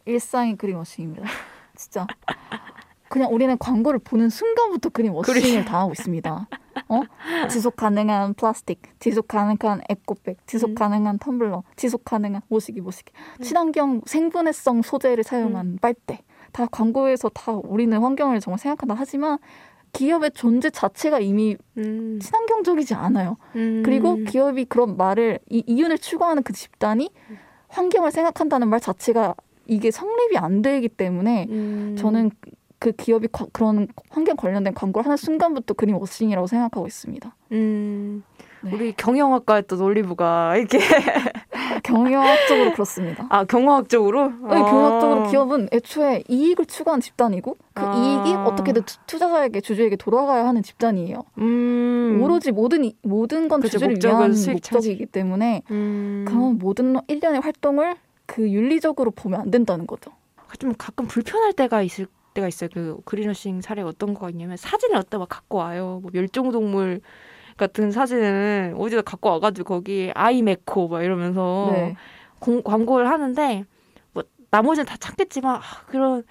일상의 0.07 0.57
그린워싱입니다. 0.57 1.23
진짜. 1.77 2.07
그냥 3.09 3.33
우리는 3.33 3.57
광고를 3.59 3.99
보는 4.01 4.29
순간부터 4.29 4.91
그린워싱을 4.91 5.41
그래. 5.41 5.65
당하고 5.65 5.93
있습니다. 5.93 6.49
어? 6.89 7.03
지속 7.49 7.77
가능한 7.77 8.35
플라스틱, 8.35 8.83
지속 8.99 9.29
가능한 9.29 9.83
에코백, 9.89 10.47
지속 10.47 10.71
음. 10.71 10.75
가능한 10.75 11.19
텀블러, 11.19 11.63
지속 11.77 12.05
가능한 12.05 12.43
모시기 12.49 12.81
모시기, 12.81 13.13
음. 13.41 13.43
친환경 13.43 14.01
생분해성 14.07 14.83
소재를 14.83 15.25
사용한 15.25 15.79
빨대. 15.81 16.21
다 16.53 16.67
광고에서 16.67 17.29
다 17.29 17.53
우리는 17.53 17.99
환경을 17.99 18.41
정말 18.41 18.59
생각한다 18.59 18.95
하지만 18.97 19.39
기업의 19.93 20.31
존재 20.33 20.71
자체가 20.71 21.19
이미 21.21 21.57
음. 21.77 22.19
친환경적이지 22.23 22.95
않아요. 22.95 23.37
음. 23.57 23.83
그리고 23.85 24.17
기업이 24.17 24.65
그런 24.67 24.97
말을 24.97 25.41
이 25.51 25.63
이윤을 25.67 25.99
추구하는 25.99 26.43
그 26.43 26.53
집단이 26.53 27.11
환경을 27.69 28.11
생각한다는 28.11 28.69
말 28.69 28.81
자체가 28.81 29.35
이게 29.67 29.91
성립이 29.91 30.39
안 30.39 30.63
되기 30.63 30.89
때문에 30.89 31.47
음. 31.51 31.97
저는 31.99 32.31
그 32.81 32.93
기업이 32.93 33.29
과- 33.33 33.47
그런 33.53 33.89
환경 34.11 34.37
관련된 34.37 34.73
광고를 34.75 35.05
하는 35.07 35.17
순간부터 35.17 35.75
그린워싱이라고 35.75 36.47
생각하고 36.47 36.87
있습니다. 36.87 37.35
음. 37.53 38.23
네. 38.61 38.71
우리 38.73 38.93
경영학과였던 38.93 39.81
올리브가 39.81 40.57
이렇게 40.57 40.79
경영학적으로 41.85 42.73
그렇습니다. 42.73 43.27
아 43.31 43.45
경영학적으로 43.45 44.29
네, 44.31 44.49
경영학적으로 44.49 45.29
기업은 45.29 45.69
애초에 45.73 46.23
이익을 46.29 46.67
추구하는 46.67 47.01
집단이고 47.01 47.57
그 47.75 47.83
아. 47.85 47.95
이익이 47.95 48.35
어떻게든 48.37 48.83
투- 48.83 48.97
투자자에게 49.07 49.61
주주에게 49.61 49.97
돌아가야 49.97 50.47
하는 50.47 50.63
집단이에요. 50.63 51.23
음. 51.39 52.21
오로지 52.23 52.53
모든 52.53 52.85
이- 52.85 52.97
모든 53.03 53.49
건 53.49 53.61
그죠, 53.61 53.79
주주를 53.79 53.99
위한 54.05 54.35
목적이기 54.53 55.07
때문에 55.07 55.63
음. 55.71 56.25
그런 56.27 56.59
모든 56.59 56.97
일련의 57.09 57.41
활동을 57.41 57.97
그 58.27 58.49
윤리적으로 58.51 59.11
보면 59.13 59.41
안 59.41 59.51
된다는 59.51 59.87
거죠. 59.87 60.11
좀 60.59 60.73
가끔 60.77 61.07
불편할 61.07 61.53
때가 61.53 61.83
있을 61.83 62.07
때가 62.39 62.49
있어요. 62.49 62.71
그 62.73 62.97
그린워싱 63.05 63.61
사례가 63.61 63.89
어떤 63.89 64.15
거가 64.15 64.31
있냐면 64.31 64.57
사진을 64.57 64.97
어디다 64.97 65.19
막 65.19 65.29
갖고 65.29 65.59
와요. 65.59 65.99
뭐 66.03 66.11
멸종동물 66.13 67.01
같은 67.57 67.91
사진을 67.91 68.75
어디다 68.79 69.03
갖고 69.03 69.29
와가지고 69.31 69.75
거기 69.75 70.11
아이메코 70.15 70.89
막 70.89 71.03
이러면서 71.03 71.71
네. 71.73 71.97
공- 72.39 72.63
광고를 72.63 73.09
하는데 73.11 73.65
뭐 74.13 74.23
나머지는 74.51 74.87
다 74.87 74.97
찾겠지만 74.99 75.57
아, 75.57 75.61
그런 75.89 76.23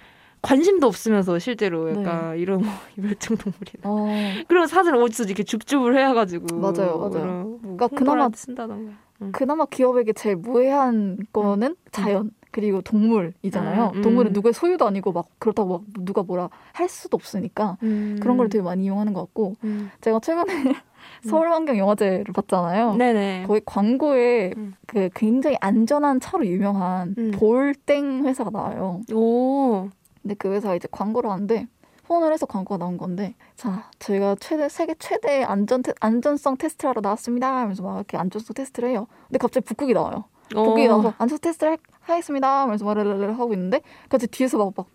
관심도 0.41 0.87
없으면서 0.87 1.37
실제로 1.39 1.89
약간 1.89 2.37
이런 2.37 2.61
뭐 2.61 2.71
멸종 2.95 3.35
동물이나 3.37 3.81
어, 3.83 4.07
그런 4.47 4.67
사진을 4.67 5.01
어디서 5.01 5.23
이렇게 5.25 5.43
줍줍을 5.43 5.97
해가지고 5.97 6.55
맞아요, 6.59 6.97
맞아요. 6.97 7.09
그런 7.09 7.43
뭐 7.43 7.59
그러니까 7.61 7.87
그나마- 7.89 8.29
쓴다던가 8.33 8.93
그나마 9.33 9.65
기업에게 9.65 10.13
제일 10.13 10.35
무해한 10.37 11.17
거는 11.33 11.75
자연 11.91 12.31
그리고 12.57 12.81
동물이잖아요. 12.81 13.91
음, 13.93 13.97
음. 13.97 14.01
동물은 14.01 14.33
누구의 14.33 14.51
소유도 14.51 14.87
아니고 14.87 15.11
막 15.11 15.27
그렇다고 15.37 15.77
막 15.77 15.83
누가 15.99 16.23
뭐라 16.23 16.49
할 16.73 16.89
수도 16.89 17.13
없으니까 17.13 17.77
음. 17.83 18.17
그런 18.19 18.35
걸 18.37 18.49
되게 18.49 18.63
많이 18.63 18.85
이용하는 18.85 19.13
것 19.13 19.21
같고 19.21 19.57
음. 19.63 19.91
제가 20.01 20.19
최근에 20.19 20.73
서울환경영화제를 21.29 22.33
봤잖아요. 22.33 22.95
네네 22.95 23.43
거기 23.45 23.61
광고에 23.63 24.53
음. 24.57 24.73
그 24.87 25.11
굉장히 25.13 25.55
안전한 25.61 26.19
차로 26.19 26.47
유명한 26.47 27.13
음. 27.15 27.29
볼땡 27.29 28.25
회사가 28.25 28.49
나와요. 28.49 29.01
오 29.13 29.89
근데 30.23 30.33
그 30.33 30.51
회사 30.51 30.73
이제 30.73 30.87
광고를 30.89 31.29
하는데 31.29 31.67
폰을 32.07 32.33
해서 32.33 32.47
광고가 32.47 32.79
나온 32.79 32.97
건데 32.97 33.35
자 33.55 33.91
저희가 33.99 34.37
최대 34.39 34.67
세계 34.67 34.95
최대 34.97 35.43
안전 35.43 35.83
테, 35.83 35.93
안전성 35.99 36.57
테스트를 36.57 36.89
하러 36.89 37.01
나왔습니다 37.01 37.55
하면서 37.55 37.83
막 37.83 37.97
이렇게 37.97 38.17
안전성 38.17 38.55
테스트를 38.55 38.89
해요. 38.89 39.05
근데 39.27 39.37
갑자기 39.37 39.63
북극이 39.63 39.93
나와요. 39.93 40.23
북극이 40.49 40.85
어. 40.85 40.89
나와서 40.89 41.13
안전 41.17 41.39
테스트를 41.39 41.73
하- 41.73 41.77
하겠습니다 42.13 42.61
하면서 42.61 42.85
말을 42.85 43.37
하고 43.37 43.53
있는데 43.53 43.81
갑자기 44.09 44.31
뒤에서 44.31 44.57
막, 44.57 44.73
막 44.75 44.87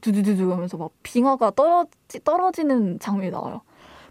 두두두두 0.00 0.52
하면서 0.52 0.76
막 0.76 0.90
빙하가 1.02 1.50
떨어지, 1.52 2.22
떨어지는 2.24 2.98
장면이 3.00 3.30
나와요. 3.30 3.62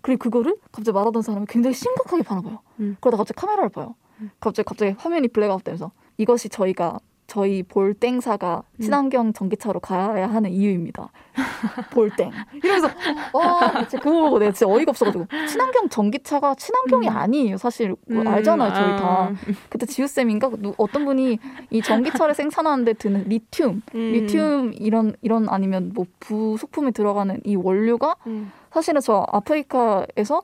그리고 0.02 0.20
그거를 0.24 0.56
갑자기 0.72 0.94
말하던 0.94 1.22
사람이 1.22 1.46
굉장히 1.50 1.74
심각하게 1.74 2.24
바라봐요. 2.24 2.60
음. 2.80 2.98
그러다 3.00 3.18
갑자기 3.18 3.40
카메라를 3.40 3.70
봐요. 3.70 3.96
음. 4.22 4.32
갑자기 4.40 4.66
갑자기 4.68 4.96
화면이 4.98 5.30
블랙아웃 5.30 5.64
되면서 5.64 5.92
이것이 6.18 6.50
저희가 6.50 7.00
저희 7.30 7.62
볼땡사가 7.64 8.64
음. 8.80 8.82
친환경 8.82 9.32
전기차로 9.34 9.80
가야 9.80 10.28
하는 10.28 10.50
이유입니다. 10.52 11.10
볼땡. 11.92 12.32
이러면서 12.64 12.90
와 13.34 13.72
진짜 13.88 14.00
그거 14.00 14.22
보고 14.24 14.40
내가 14.40 14.52
진짜 14.52 14.72
어이가 14.74 14.90
없어가지고 14.90 15.28
친환경 15.48 15.88
전기차가 15.90 16.56
친환경이 16.56 17.08
음. 17.08 17.16
아니에요. 17.16 17.58
사실 17.58 17.96
그거 18.08 18.22
음, 18.22 18.28
알잖아요. 18.28 18.74
저희 18.74 18.98
다. 18.98 19.06
아. 19.06 19.36
그때 19.70 19.86
지우쌤인가 19.86 20.50
누- 20.58 20.74
어떤 20.78 21.06
분이 21.06 21.38
이 21.70 21.82
전기차를 21.82 22.34
생산하는데 22.34 22.94
드는 22.94 23.26
리튬, 23.30 23.84
음. 23.94 24.00
리튬 24.12 24.74
이런 24.74 25.16
이런 25.22 25.48
아니면 25.50 25.92
뭐 25.94 26.06
부속품에 26.20 26.92
들어가는 26.92 27.40
이 27.46 27.56
원료가 27.56 28.16
음. 28.26 28.52
사실은 28.72 29.02
저 29.02 29.26
아프리카에서 29.32 30.42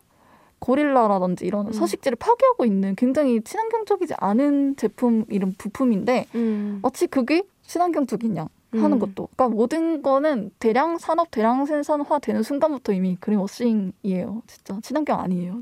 고릴라라든지 0.66 1.46
이런 1.46 1.68
음. 1.68 1.72
서식지를 1.72 2.16
파괴하고 2.16 2.66
있는 2.66 2.96
굉장히 2.96 3.40
친환경적이지 3.42 4.16
않은 4.18 4.76
제품 4.78 5.24
이런 5.30 5.54
부품인데 5.56 6.26
음. 6.34 6.80
마치 6.82 7.06
그게 7.06 7.44
친환경적이냐 7.62 8.48
하는 8.72 8.94
음. 8.94 9.00
것도 9.00 9.30
그러니까 9.36 9.50
모든 9.50 10.02
거는 10.02 10.50
대량 10.58 10.98
산업 10.98 11.30
대량 11.30 11.68
생산화 11.68 12.18
되는 12.18 12.42
순간부터 12.42 12.94
이미 12.94 13.16
그린워싱이에요 13.20 14.42
진짜 14.48 14.80
친환경 14.82 15.20
아니에요 15.20 15.62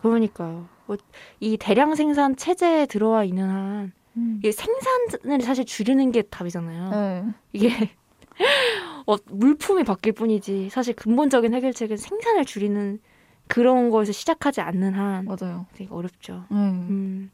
그러니까요. 0.00 0.66
뭐, 0.86 0.96
이 1.40 1.58
대량 1.58 1.94
생산 1.94 2.34
체제에 2.34 2.86
들어와 2.86 3.24
있는 3.24 3.48
한 3.50 3.92
이게 4.38 4.50
생산을 4.50 5.42
사실 5.42 5.64
줄이는 5.64 6.10
게 6.10 6.22
답이잖아요. 6.22 6.90
네. 6.90 7.24
이게 7.52 7.68
어, 9.06 9.16
물품이 9.26 9.84
바뀔 9.84 10.12
뿐이지 10.12 10.70
사실 10.70 10.94
근본적인 10.94 11.52
해결책은 11.54 11.96
생산을 11.98 12.44
줄이는 12.44 13.00
그런 13.48 13.90
거에서 13.90 14.12
시작하지 14.12 14.60
않는 14.60 14.94
한 14.94 15.24
맞아요 15.24 15.66
되게 15.72 15.90
어렵죠. 15.90 16.44
네. 16.50 16.56
음, 16.56 17.30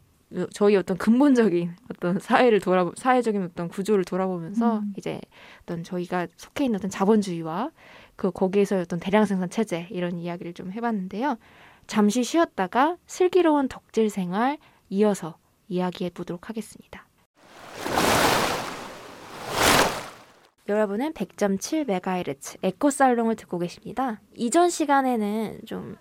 저희 0.53 0.77
어떤 0.77 0.97
근본적인 0.97 1.75
어떤 1.91 2.19
사회를 2.19 2.61
돌아 2.61 2.91
사회적인 2.97 3.43
어떤 3.43 3.69
구조를 3.69 4.05
돌아보면서 4.05 4.79
음. 4.79 4.95
이제 4.97 5.21
어떤 5.63 5.85
저희가 5.85 6.27
속해 6.37 6.65
있는 6.65 6.79
어떤 6.79 6.91
자본주의와 6.91 7.71
그 8.17 8.31
거기에서 8.31 8.79
어떤 8.79 8.99
대량 9.01 9.25
생산 9.25 9.51
체제 9.51 9.87
이런 9.91 10.19
이야기를 10.19 10.55
좀 10.55 10.73
해봤는데요. 10.73 11.37
잠시 11.87 12.25
쉬었다가 12.25 12.97
슬기로운 13.07 13.69
덕질 13.69 14.11
생활 14.11 14.59
이어서 14.89 15.37
이야기해 15.69 16.11
보도록 16.11 16.49
하겠습니다. 16.49 17.04
여러분은 20.69 21.13
100.7MHz 21.13 22.59
에코살롱을 22.63 23.37
듣고 23.37 23.59
계십니다. 23.59 24.21
이전 24.35 24.71
시간에는 24.71 25.61
좀, 25.67 25.97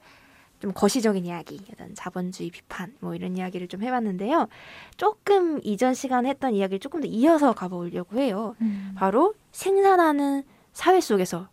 좀 0.60 0.72
거시적인 0.74 1.26
이야기, 1.26 1.60
어떤 1.74 1.94
자본주의 1.94 2.50
비판, 2.50 2.94
뭐 3.02 3.14
이런 3.14 3.36
이야기를 3.36 3.68
좀 3.68 3.84
해봤는데요. 3.84 4.48
조금 4.96 5.60
이전 5.64 5.94
시간에 5.94 6.30
했던 6.30 6.54
이야기를 6.54 6.80
조금 6.80 7.02
더 7.02 7.08
이어서 7.08 7.54
가보려고 7.54 8.18
해요. 8.18 8.56
음. 8.62 8.94
바로 8.96 9.34
생산하는 9.52 10.44
사회 10.72 11.02
속에서 11.02 11.50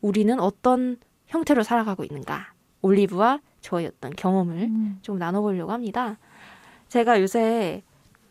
우리는 0.00 0.40
어떤 0.40 0.96
형태로 1.26 1.62
살아가고 1.62 2.04
있는가. 2.04 2.54
올리브와 2.80 3.40
저의 3.60 3.86
어떤 3.86 4.10
경험을 4.12 4.56
음. 4.56 4.98
좀 5.02 5.18
나눠보려고 5.18 5.72
합니다. 5.72 6.18
제가 6.88 7.20
요새 7.20 7.82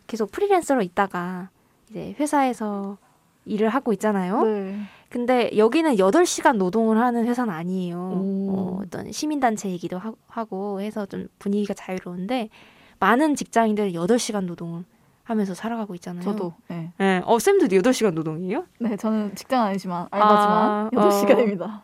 계속 0.07 0.31
프리랜서로 0.31 0.81
있다가 0.81 1.49
이제 1.89 2.15
회사에서 2.19 2.97
일을 3.45 3.69
하고 3.69 3.93
있잖아요. 3.93 4.43
네. 4.43 4.77
근데 5.09 5.51
여기는 5.55 5.95
8시간 5.97 6.57
노동을 6.57 6.97
하는 6.99 7.25
회사는 7.27 7.53
아니에요. 7.53 7.97
오. 7.97 8.49
어, 8.51 8.79
어떤 8.83 9.11
시민단체이기도 9.11 9.97
하- 9.97 10.13
하고 10.27 10.81
해서 10.81 11.05
좀 11.05 11.27
분위기가 11.39 11.73
자유로운데 11.73 12.49
많은 12.99 13.35
직장인들은 13.35 13.91
8시간 13.93 14.45
노동을 14.45 14.83
하면서 15.23 15.53
살아가고 15.53 15.95
있잖아요. 15.95 16.21
저도 16.21 16.53
네. 16.67 16.91
네. 16.97 17.21
어, 17.25 17.39
쌤도 17.39 17.67
8시간 17.67 18.13
노동이에요? 18.13 18.65
네 18.79 18.97
저는 18.97 19.35
직장 19.35 19.63
아니지만 19.63 20.07
알바지만 20.11 20.37
아, 20.37 20.89
여덟 20.91 21.07
어. 21.07 21.11
시간입니다 21.11 21.83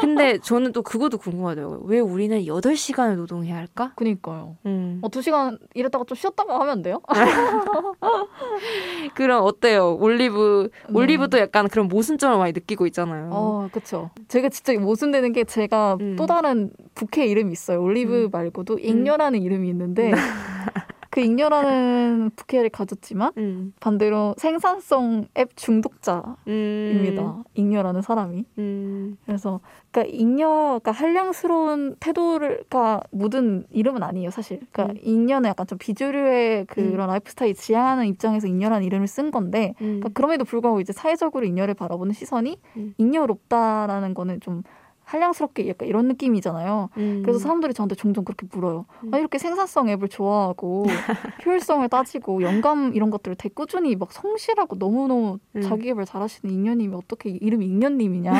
근데 0.00 0.38
저는 0.38 0.72
또 0.72 0.82
그것도 0.82 1.18
궁금하더라고요. 1.18 1.82
왜 1.84 2.00
우리는 2.00 2.36
8시간을 2.42 3.14
노동해야 3.14 3.56
할까? 3.56 3.92
그니까요 3.94 4.56
음. 4.66 4.98
어, 5.02 5.08
두 5.08 5.22
시간 5.22 5.56
일했다가 5.74 6.04
좀 6.04 6.16
쉬었다가 6.16 6.54
하면 6.54 6.68
안 6.68 6.82
돼요? 6.82 7.00
그럼 9.14 9.44
어때요? 9.44 9.94
올리브, 9.94 10.70
네. 10.88 10.92
올리브도 10.92 11.38
약간 11.38 11.68
그런 11.68 11.86
모순점을 11.86 12.36
많이 12.38 12.52
느끼고 12.52 12.86
있잖아요. 12.88 13.30
어, 13.32 13.68
그쵸. 13.72 14.10
제가 14.26 14.48
진짜 14.48 14.72
모순되는 14.78 15.32
게 15.32 15.44
제가 15.44 15.96
음. 16.00 16.16
또 16.16 16.26
다른 16.26 16.70
부캐 16.94 17.26
이름이 17.26 17.52
있어요. 17.52 17.80
올리브 17.80 18.24
음. 18.24 18.28
말고도 18.32 18.80
잉여라는 18.80 19.42
이름이 19.42 19.68
있는데 19.68 20.10
그 21.10 21.20
잉여라는 21.20 22.30
부캐를 22.36 22.70
가졌지만 22.70 23.32
음. 23.36 23.72
반대로 23.80 24.34
생산성 24.38 25.26
앱 25.36 25.56
중독자입니다. 25.56 26.36
음. 26.46 27.44
잉여라는 27.54 28.00
사람이. 28.00 28.44
음. 28.58 29.16
그래서 29.26 29.60
그러니까 29.90 30.16
잉여가 30.16 30.92
한량스러운 30.92 31.96
태도가 31.98 33.00
묻은 33.10 33.64
이름은 33.70 34.04
아니에요, 34.04 34.30
사실. 34.30 34.60
그러니까 34.70 34.94
음. 34.94 35.00
잉여는 35.02 35.50
약간 35.50 35.66
좀 35.66 35.78
비주류의 35.78 36.66
그런 36.66 37.08
라이프 37.08 37.30
스타일 37.30 37.54
지향하는 37.54 38.06
입장에서 38.06 38.46
잉여라는 38.46 38.86
이름을 38.86 39.08
쓴 39.08 39.32
건데 39.32 39.74
음. 39.80 39.98
그러니까 39.98 40.10
그럼에도 40.10 40.44
불구하고 40.44 40.80
이제 40.80 40.92
사회적으로 40.92 41.44
잉여를 41.44 41.74
바라보는 41.74 42.12
시선이 42.12 42.56
음. 42.76 42.94
잉여롭다라는 42.98 44.14
거는 44.14 44.40
좀 44.40 44.62
한량스럽게 45.10 45.68
약간 45.68 45.88
이런 45.88 46.06
느낌이잖아요. 46.06 46.90
음. 46.96 47.22
그래서 47.24 47.40
사람들이 47.40 47.74
저한테 47.74 47.96
종종 47.96 48.24
그렇게 48.24 48.46
물어요. 48.52 48.86
음. 49.04 49.12
아, 49.12 49.18
이렇게 49.18 49.38
생산성 49.38 49.88
앱을 49.88 50.08
좋아하고 50.08 50.84
효율성을 51.44 51.88
따지고 51.88 52.42
영감 52.42 52.94
이런 52.94 53.10
것들을 53.10 53.36
되게 53.36 53.52
꾸준히 53.52 53.96
막 53.96 54.12
성실하고 54.12 54.76
너무너무 54.76 55.38
음. 55.56 55.62
자기 55.62 55.84
개발 55.84 56.04
잘하시는 56.04 56.54
잉여님이 56.54 56.94
어떻게 56.94 57.30
이름이 57.30 57.66
잉여님이냐 57.66 58.32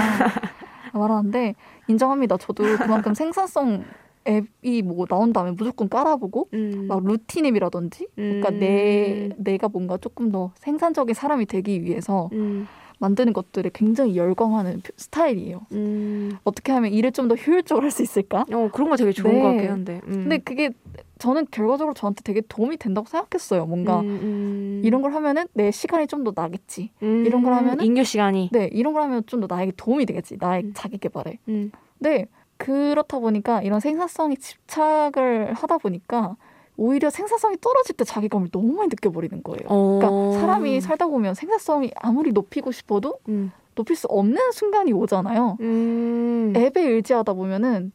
말하는데 0.94 1.56
인정합니다. 1.88 2.36
저도 2.36 2.62
그만큼 2.78 3.14
생산성 3.14 3.82
앱이 4.28 4.82
뭐 4.82 5.06
나온 5.06 5.32
다음에 5.32 5.50
무조건 5.50 5.88
깔아보고 5.88 6.50
음. 6.52 6.86
막 6.86 7.02
루틴 7.04 7.46
앱이라든지 7.46 8.06
그러니까 8.14 8.50
음. 8.50 8.58
내 8.60 9.30
내가 9.38 9.68
뭔가 9.68 9.96
조금 9.96 10.30
더 10.30 10.52
생산적인 10.56 11.14
사람이 11.14 11.46
되기 11.46 11.82
위해서 11.82 12.28
음. 12.32 12.68
만드는 13.00 13.32
것들에 13.32 13.70
굉장히 13.74 14.16
열광하는 14.16 14.82
표- 14.82 14.92
스타일이에요. 14.96 15.62
음. 15.72 16.36
어떻게 16.44 16.70
하면 16.72 16.92
일을 16.92 17.12
좀 17.12 17.28
더 17.28 17.34
효율적으로 17.34 17.84
할 17.84 17.90
수 17.90 18.02
있을까? 18.02 18.44
어 18.52 18.68
그런 18.72 18.88
거 18.90 18.96
되게 18.96 19.10
좋은 19.12 19.32
네. 19.34 19.40
것 19.42 19.48
같긴 19.48 19.70
한데. 19.70 20.00
음. 20.06 20.12
근데 20.12 20.38
그게 20.38 20.70
저는 21.18 21.46
결과적으로 21.50 21.94
저한테 21.94 22.22
되게 22.22 22.40
도움이 22.48 22.76
된다고 22.76 23.06
생각했어요. 23.08 23.66
뭔가 23.66 24.00
음, 24.00 24.06
음. 24.22 24.82
이런 24.84 25.02
걸 25.02 25.12
하면은 25.14 25.46
내 25.54 25.70
시간이 25.70 26.06
좀 26.06 26.24
더 26.24 26.32
나겠지. 26.34 26.90
음. 27.02 27.24
이런 27.26 27.42
걸 27.42 27.52
하면은 27.54 27.84
인교 27.84 28.04
시간이. 28.04 28.50
네, 28.52 28.68
이런 28.72 28.92
걸 28.92 29.02
하면 29.02 29.22
좀 29.26 29.40
더 29.40 29.46
나에게 29.54 29.72
도움이 29.76 30.06
되겠지. 30.06 30.36
나의 30.38 30.64
음. 30.64 30.72
자기 30.74 30.98
개발에. 30.98 31.38
음. 31.48 31.72
네, 31.98 32.26
그렇다 32.58 33.18
보니까 33.18 33.62
이런 33.62 33.80
생산성에 33.80 34.36
집착을 34.36 35.54
하다 35.54 35.78
보니까 35.78 36.36
오히려 36.80 37.10
생산성이 37.10 37.58
떨어질 37.60 37.94
때 37.94 38.04
자기감을 38.04 38.48
너무 38.50 38.72
많이 38.72 38.88
느껴버리는 38.88 39.42
거예요. 39.42 39.60
어. 39.66 39.98
그러니까 40.00 40.40
사람이 40.40 40.80
살다 40.80 41.08
보면 41.08 41.34
생산성이 41.34 41.90
아무리 41.96 42.32
높이고 42.32 42.72
싶어도 42.72 43.18
음. 43.28 43.52
높일 43.74 43.96
수 43.96 44.06
없는 44.06 44.52
순간이 44.52 44.90
오잖아요. 44.94 45.58
음. 45.60 46.54
앱에 46.56 46.80
의지하다 46.80 47.34
보면은 47.34 47.92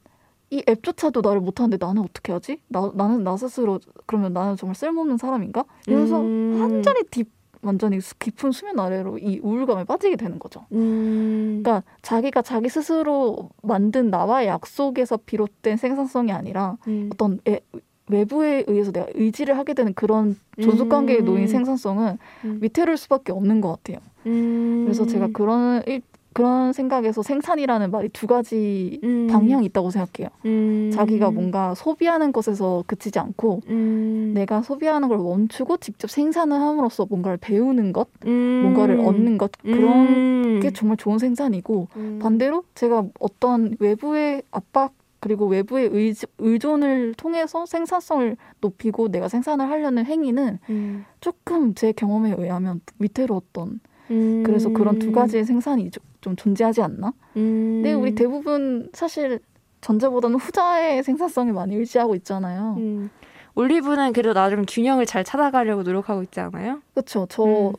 이 0.52 0.64
앱조차도 0.70 1.22
나를 1.22 1.42
못하는데 1.42 1.84
나는 1.84 2.04
어떻게 2.04 2.32
하지? 2.32 2.60
나, 2.68 2.92
나는 2.94 3.24
나 3.24 3.36
스스로 3.38 3.80
그러면 4.06 4.34
나는 4.34 4.56
정말 4.56 4.76
쓸모없는 4.76 5.18
사람인가? 5.18 5.66
이러면서 5.88 6.22
음. 6.22 6.60
완전히 6.62 7.02
딥 7.10 7.28
완전히 7.64 8.00
수- 8.00 8.16
깊은 8.20 8.52
수면 8.52 8.80
아래로 8.80 9.18
이 9.18 9.40
우울감에 9.42 9.86
빠지게 9.86 10.16
되는 10.18 10.38
거죠. 10.38 10.64
음. 10.74 11.62
그러니까 11.64 11.82
자기가 12.04 12.44
자기 12.44 12.70
스스로 12.70 13.50
만든 13.64 14.12
나와의 14.12 14.48
약속에서 14.48 15.18
비롯된 15.26 15.78
생산성이 15.78 16.32
아니라 16.32 16.78
음. 16.88 17.10
어떤 17.12 17.40
애- 17.48 17.62
외부에 18.10 18.64
의해서 18.68 18.92
내가 18.92 19.08
의지를 19.16 19.58
하게 19.58 19.74
되는 19.74 19.94
그런 19.94 20.38
존속 20.62 20.90
관계에 20.90 21.20
음. 21.20 21.26
놓인 21.26 21.48
생산성은 21.48 22.18
음. 22.46 22.60
위태로울 22.62 22.98
수밖에 22.98 23.32
없는 23.32 23.62
것 23.62 23.70
같아요. 23.84 23.98
음. 24.28 24.84
그래서 24.86 25.06
제가 25.06 25.30
그런 25.34 25.82
일- 25.88 26.02
그런 26.34 26.74
생각에서 26.74 27.22
생산이라는 27.24 27.92
말이 27.92 28.10
두 28.10 28.28
가지 28.28 29.00
음. 29.06 29.28
방향이 29.32 29.66
있다고 29.68 29.90
생각해요. 29.90 30.28
음. 30.46 30.92
자기가 30.94 31.32
뭔가 31.32 31.74
소비하는 31.76 32.34
것에서 32.34 32.84
그치지 32.88 33.20
않고 33.20 33.62
음. 33.70 34.34
내가 34.36 34.62
소비하는 34.62 35.08
걸 35.08 35.18
멈추고 35.18 35.78
직접 35.78 36.12
생산을 36.12 36.60
함으로써 36.60 37.06
뭔가를 37.10 37.38
배우는 37.38 37.94
것, 37.94 38.10
음. 38.28 38.60
뭔가를 38.64 39.00
얻는 39.00 39.38
것 39.38 39.52
그런 39.64 40.08
음. 40.08 40.60
게 40.62 40.72
정말 40.72 40.98
좋은 40.98 41.20
생산이고 41.20 41.88
음. 41.96 42.20
반대로 42.22 42.66
제가 42.76 43.06
어떤 43.20 43.78
외부의 43.80 44.44
압박 44.52 44.92
그리고 45.26 45.48
외부의 45.48 45.90
의지, 45.92 46.28
의존을 46.38 47.16
통해서 47.16 47.66
생산성을 47.66 48.38
높이고 48.62 49.08
내가 49.08 49.28
생산을 49.28 49.68
하려는 49.68 50.06
행위는 50.06 50.60
음. 50.70 51.04
조금 51.20 51.74
제 51.74 51.92
경험에 51.92 52.36
의하면 52.38 52.80
위태로웠던 53.00 53.80
음. 54.12 54.44
그래서 54.46 54.70
그런 54.70 55.00
두 55.00 55.12
가지의 55.12 55.44
생산이 55.46 55.90
좀- 55.90 56.04
좀 56.22 56.36
존재하지 56.36 56.84
않나? 56.84 57.08
음. 57.38 57.82
근데 57.82 57.94
우리 57.94 58.14
대부분 58.14 58.88
사실 58.94 59.40
전제보다는 59.82 60.38
후자의 60.38 61.02
생산성이 61.02 61.52
많이 61.54 61.76
의지하고 61.76 62.14
있잖아요. 62.18 62.76
음. 62.78 63.10
올리브는 63.56 64.14
그래도 64.14 64.34
나름 64.36 64.64
균형을 64.68 65.08
잘 65.08 65.24
찾아가려고 65.24 65.82
노력하고 65.82 66.22
있지 66.22 66.40
않아요? 66.40 66.84
그렇죠. 66.94 67.26
저 67.32 67.44
음. 67.46 67.74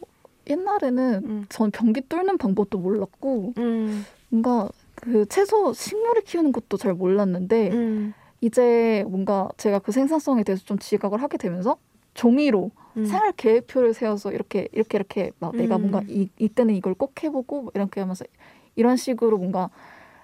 옛날에는 0.48 1.20
음. 1.24 1.46
전 1.48 1.70
변기 1.70 2.00
뚫는 2.00 2.38
방법도 2.38 2.78
몰랐고 2.78 3.52
음. 3.58 4.04
뭔가 4.30 4.68
그 4.96 5.26
채소 5.26 5.72
식물을 5.72 6.22
키우는 6.22 6.52
것도 6.52 6.76
잘 6.76 6.94
몰랐는데 6.94 7.70
음. 7.72 8.14
이제 8.40 9.04
뭔가 9.08 9.48
제가 9.56 9.78
그 9.78 9.92
생산성에 9.92 10.42
대해서 10.42 10.64
좀 10.64 10.78
지각을 10.78 11.22
하게 11.22 11.38
되면서 11.38 11.76
종이로 12.14 12.70
음. 12.96 13.04
생활 13.04 13.32
계획표를 13.32 13.94
세워서 13.94 14.32
이렇게 14.32 14.68
이렇게 14.72 14.96
이렇게 14.98 15.30
막 15.38 15.54
내가 15.54 15.76
음. 15.76 15.82
뭔가 15.82 16.02
이, 16.08 16.28
이때는 16.38 16.74
이걸 16.74 16.94
꼭 16.94 17.22
해보고 17.22 17.62
뭐 17.62 17.72
이렇게 17.74 18.00
하면서 18.00 18.24
이런 18.74 18.96
식으로 18.96 19.38
뭔가 19.38 19.70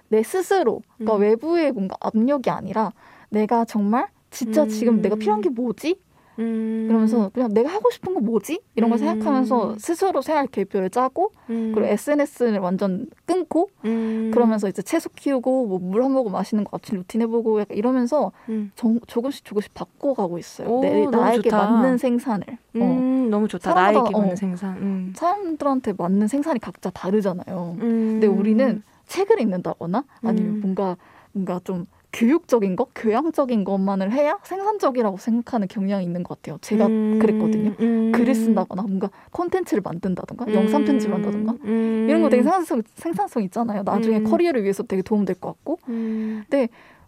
내 0.09 0.23
스스로 0.23 0.81
그러니까 0.97 1.15
음. 1.15 1.21
외부의 1.21 1.71
뭔가 1.71 1.95
압력이 1.99 2.49
아니라 2.49 2.91
내가 3.29 3.65
정말 3.65 4.07
진짜 4.31 4.63
음. 4.63 4.67
지금 4.67 5.01
내가 5.01 5.15
필요한 5.15 5.41
게 5.41 5.49
뭐지? 5.49 5.99
음. 6.39 6.85
그러면서 6.87 7.29
그냥 7.33 7.53
내가 7.53 7.69
하고 7.69 7.89
싶은 7.91 8.13
건 8.13 8.25
뭐지? 8.25 8.59
이런 8.75 8.89
걸 8.89 8.97
음. 8.97 9.05
생각하면서 9.05 9.75
스스로 9.79 10.21
생활 10.21 10.47
계획표를 10.47 10.89
짜고 10.89 11.31
음. 11.49 11.71
그리고 11.75 11.87
SNS를 11.91 12.59
완전 12.59 13.07
끊고 13.25 13.69
음. 13.85 14.31
그러면서 14.33 14.67
이제 14.67 14.81
채소 14.81 15.09
키우고 15.09 15.67
뭐 15.67 15.79
물 15.79 16.03
한 16.03 16.11
모금 16.11 16.31
마시는 16.31 16.63
거 16.63 16.77
아침 16.77 16.97
루틴 16.97 17.21
해보고 17.21 17.61
약간 17.61 17.77
이러면서 17.77 18.31
음. 18.49 18.71
정- 18.75 18.99
조금씩 19.07 19.45
조금씩 19.45 19.73
바꿔가고 19.73 20.37
있어요. 20.37 20.67
오, 20.67 20.81
내, 20.81 21.05
나에게 21.05 21.49
좋다. 21.49 21.69
맞는 21.69 21.97
생산을. 21.97 22.45
어. 22.49 22.57
음, 22.77 23.29
너무 23.29 23.47
좋다. 23.47 23.71
사람마다- 23.73 23.93
나에게 24.03 24.11
맞는 24.11 24.31
어. 24.31 24.35
생산. 24.35 24.77
음. 24.77 25.13
사람들한테 25.15 25.93
맞는 25.97 26.27
생산이 26.27 26.59
각자 26.59 26.89
다르잖아요. 26.89 27.75
음. 27.79 27.79
근데 28.19 28.27
우리는 28.27 28.81
책을 29.07 29.39
읽는다거나 29.41 30.03
아니면 30.23 30.53
음. 30.55 30.59
뭔가 30.61 30.97
뭔가 31.33 31.59
좀 31.63 31.85
교육적인 32.13 32.75
것, 32.75 32.89
교양적인 32.95 33.63
것만을 33.63 34.11
해야 34.11 34.37
생산적이라고 34.43 35.17
생각하는 35.17 35.67
경향이 35.67 36.05
있는 36.05 36.23
것 36.23 36.41
같아요. 36.41 36.59
제가 36.61 36.85
음. 36.85 37.19
그랬거든요. 37.19 37.73
음. 37.79 38.11
글을 38.11 38.35
쓴다거나 38.35 38.83
뭔가 38.83 39.09
콘텐츠를 39.31 39.81
만든다던가 39.83 40.53
영상 40.53 40.85
편집을 40.85 41.15
한다던가 41.15 41.55
음. 41.65 42.05
이런 42.07 42.21
거 42.21 42.29
되게 42.29 42.43
생산성, 42.43 42.83
생산성 42.95 43.43
있잖아요. 43.43 43.81
나중에 43.83 44.19
음. 44.19 44.23
커리어를 44.25 44.63
위해서 44.63 44.83
되게 44.83 45.01
도움될 45.01 45.35
것 45.39 45.49
같고 45.49 45.79
음. 45.89 46.43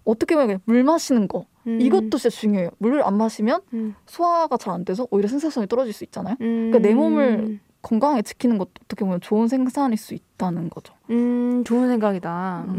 어떻게 0.04 0.36
보면 0.36 0.60
물 0.66 0.84
마시는 0.84 1.28
거 1.28 1.46
음. 1.68 1.80
이것도 1.82 2.18
진짜 2.18 2.30
중요해요. 2.30 2.70
물을 2.80 3.04
안 3.06 3.16
마시면 3.18 3.62
음. 3.74 3.96
소화가 4.06 4.58
잘 4.58 4.74
안 4.74 4.86
돼서 4.86 5.08
오히려 5.12 5.28
생산성이 5.28 5.68
떨어질 5.68 5.94
수 5.94 6.04
있잖아요. 6.04 6.36
음. 6.42 6.72
그러니까 6.72 6.80
내 6.80 6.94
몸을 6.94 7.60
건강하게 7.82 8.24
지키는 8.24 8.58
것도 8.58 8.72
어떻게 8.86 9.06
보면 9.06 9.22
좋은 9.22 9.48
생산일 9.48 9.98
수 9.98 10.16
있다는 10.16 10.70
거죠. 10.72 10.94
음, 11.12 11.64
좋은 11.64 11.88
생각이다. 11.88 12.66
음, 12.70 12.74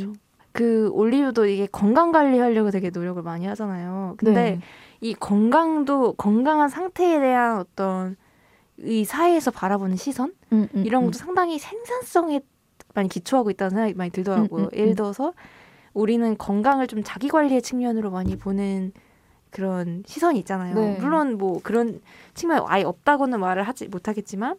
음. 0.00 0.14
그 0.60 0.90
올리브도 0.92 1.46
이게 1.46 1.66
건강 1.72 2.12
관리하려고 2.12 2.70
되게 2.70 2.90
노력을 2.90 3.22
많이 3.22 3.46
하잖아요. 3.46 4.16
근데 4.18 4.34
네. 4.34 4.60
이 5.00 5.14
건강도 5.14 6.12
건강한 6.12 6.68
상태에 6.68 7.18
대한 7.18 7.56
어떤 7.56 8.14
이 8.76 9.06
사회에서 9.06 9.52
바라보는 9.52 9.96
시선 9.96 10.34
음, 10.52 10.68
음, 10.74 10.84
이런 10.84 11.04
음. 11.04 11.06
것도 11.06 11.16
상당히 11.16 11.58
생산성에 11.58 12.42
많이 12.94 13.08
기초하고 13.08 13.50
있다는 13.50 13.70
생각이 13.70 13.94
많이 13.94 14.10
들더라고요. 14.10 14.64
음, 14.64 14.68
음, 14.70 14.76
예를 14.76 14.92
음. 14.92 14.94
들어서 14.96 15.32
우리는 15.94 16.36
건강을 16.36 16.88
좀 16.88 17.00
자기 17.02 17.28
관리의 17.28 17.62
측면으로 17.62 18.10
많이 18.10 18.36
보는 18.36 18.92
그런 19.48 20.02
시선이 20.04 20.38
있잖아요. 20.40 20.74
네. 20.74 20.98
물론 21.00 21.38
뭐 21.38 21.60
그런 21.62 22.02
측면이 22.34 22.66
아예 22.68 22.84
없다고는 22.84 23.40
말을 23.40 23.62
하지 23.62 23.88
못하겠지만 23.88 24.56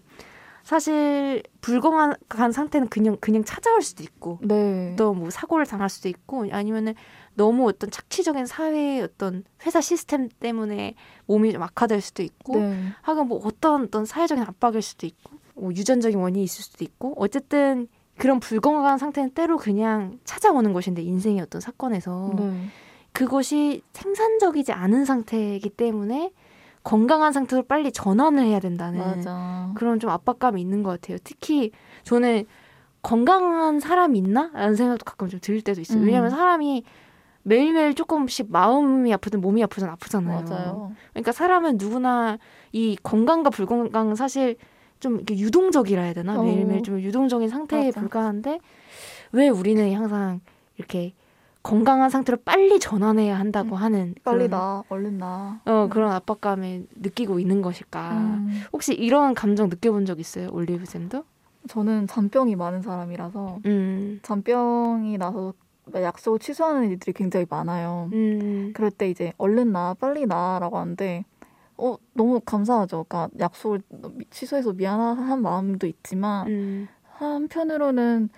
사실 0.71 1.43
불건강한 1.59 2.53
상태는 2.53 2.87
그냥 2.87 3.17
그냥 3.19 3.43
찾아올 3.43 3.81
수도 3.81 4.03
있고 4.03 4.39
네. 4.41 4.95
또뭐 4.95 5.29
사고를 5.29 5.65
당할 5.65 5.89
수도 5.89 6.07
있고 6.07 6.47
아니면은 6.49 6.95
너무 7.33 7.67
어떤 7.67 7.91
착취적인 7.91 8.45
사회의 8.45 9.01
어떤 9.01 9.43
회사 9.65 9.81
시스템 9.81 10.29
때문에 10.29 10.95
몸이 11.25 11.51
좀 11.51 11.61
악화될 11.61 11.99
수도 11.99 12.23
있고 12.23 12.55
네. 12.55 12.85
하여간 13.01 13.27
뭐 13.27 13.41
어떤 13.43 13.83
어떤 13.83 14.05
사회적인 14.05 14.45
압박일 14.45 14.81
수도 14.81 15.05
있고 15.05 15.33
뭐 15.55 15.71
유전적인 15.71 16.17
원인이 16.17 16.41
있을 16.45 16.63
수도 16.63 16.85
있고 16.85 17.15
어쨌든 17.17 17.89
그런 18.17 18.39
불건강한 18.39 18.97
상태는 18.97 19.31
때로 19.31 19.57
그냥 19.57 20.19
찾아오는 20.23 20.71
것인데 20.71 21.01
인생의 21.01 21.41
어떤 21.41 21.59
사건에서 21.59 22.33
네. 22.37 22.67
그것이 23.11 23.81
생산적이지 23.91 24.71
않은 24.71 25.03
상태이기 25.03 25.71
때문에 25.71 26.31
건강한 26.83 27.31
상태로 27.31 27.63
빨리 27.63 27.91
전환을 27.91 28.43
해야 28.45 28.59
된다는 28.59 28.99
맞아. 28.99 29.71
그런 29.75 29.99
좀 29.99 30.09
압박감이 30.09 30.59
있는 30.59 30.83
것 30.83 30.89
같아요. 30.91 31.17
특히 31.23 31.71
저는 32.03 32.45
건강한 33.01 33.79
사람이 33.79 34.17
있나? 34.17 34.51
라는 34.53 34.75
생각도 34.75 35.03
가끔 35.05 35.27
좀 35.27 35.39
들 35.39 35.61
때도 35.61 35.81
있어요. 35.81 35.99
음. 35.99 36.05
왜냐하면 36.05 36.29
사람이 36.29 36.83
매일매일 37.43 37.95
조금씩 37.95 38.51
마음이 38.51 39.11
아프든 39.13 39.41
몸이 39.41 39.63
아프든 39.63 39.89
아프잖아요. 39.89 40.43
맞아요. 40.45 40.91
그러니까 41.13 41.31
사람은 41.31 41.77
누구나 41.77 42.37
이 42.71 42.95
건강과 43.01 43.49
불건강 43.49 44.13
사실 44.15 44.55
좀 44.99 45.15
이렇게 45.15 45.35
유동적이라 45.37 46.01
해야 46.03 46.13
되나? 46.13 46.39
어. 46.39 46.43
매일매일 46.43 46.83
좀 46.83 46.99
유동적인 46.99 47.49
상태에 47.49 47.85
맞아. 47.85 47.99
불과한데 47.99 48.59
왜 49.31 49.49
우리는 49.49 49.91
항상 49.95 50.41
이렇게 50.77 51.13
건강한 51.63 52.09
상태로 52.09 52.39
빨리 52.43 52.79
전환해야 52.79 53.37
한다고 53.37 53.75
음, 53.75 53.81
하는 53.81 54.15
빨리 54.23 54.47
그런, 54.47 54.49
나, 54.49 54.83
얼른 54.89 55.17
나. 55.19 55.61
어, 55.65 55.87
그런 55.91 56.11
압박감을 56.11 56.87
느끼고 56.95 57.39
있는 57.39 57.61
것일까? 57.61 58.11
음, 58.11 58.61
혹시 58.73 58.93
이런 58.93 59.33
감정 59.33 59.69
느껴본 59.69 60.05
적 60.05 60.19
있어요, 60.19 60.49
올리브 60.51 60.85
쌤도? 60.85 61.23
저는 61.67 62.07
잔병이 62.07 62.55
많은 62.55 62.81
사람이라서 62.81 63.59
음, 63.65 64.19
잔병이 64.23 65.17
나서 65.19 65.53
약속을 65.93 66.39
취소하는 66.39 66.89
일들이 66.89 67.13
굉장히 67.13 67.45
많아요. 67.47 68.09
음, 68.13 68.71
그럴 68.73 68.89
때 68.89 69.09
이제 69.09 69.33
얼른 69.37 69.71
나, 69.71 69.93
빨리 69.93 70.25
나라고 70.25 70.77
하는데 70.79 71.23
어 71.77 71.97
너무 72.13 72.39
감사하죠. 72.39 73.05
그러니까 73.07 73.29
약속을 73.39 73.81
취소해서 74.31 74.73
미안한 74.73 75.41
마음도 75.41 75.85
있지만 75.85 76.47
음, 76.47 76.87
한편으로는 77.13 78.29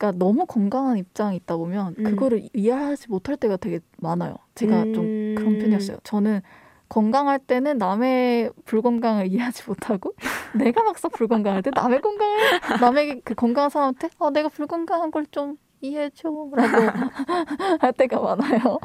그러니까 0.00 0.12
너무 0.18 0.46
건강한 0.46 0.96
입장에 0.96 1.36
있다 1.36 1.58
보면 1.58 1.94
음. 1.98 2.04
그거를 2.04 2.48
이해하지 2.54 3.10
못할 3.10 3.36
때가 3.36 3.58
되게 3.58 3.80
많아요. 3.98 4.34
제가 4.54 4.84
좀 4.94 5.04
음. 5.04 5.34
그런 5.36 5.58
편이었어요. 5.58 5.98
저는 6.04 6.40
건강할 6.88 7.38
때는 7.38 7.76
남의 7.76 8.50
불건강을 8.64 9.26
이해하지 9.26 9.64
못하고 9.68 10.14
내가 10.56 10.82
막상 10.82 11.10
불건강할 11.10 11.62
때 11.62 11.70
남의 11.74 12.00
건강을 12.00 12.38
남의 12.80 13.20
그 13.24 13.34
건강한 13.34 13.68
사람한테 13.68 14.08
어, 14.18 14.30
내가 14.30 14.48
불건강한 14.48 15.10
걸 15.10 15.26
좀 15.30 15.56
이해해줘라고 15.82 16.52
할 17.80 17.92
때가 17.94 18.20
많아요. 18.20 18.78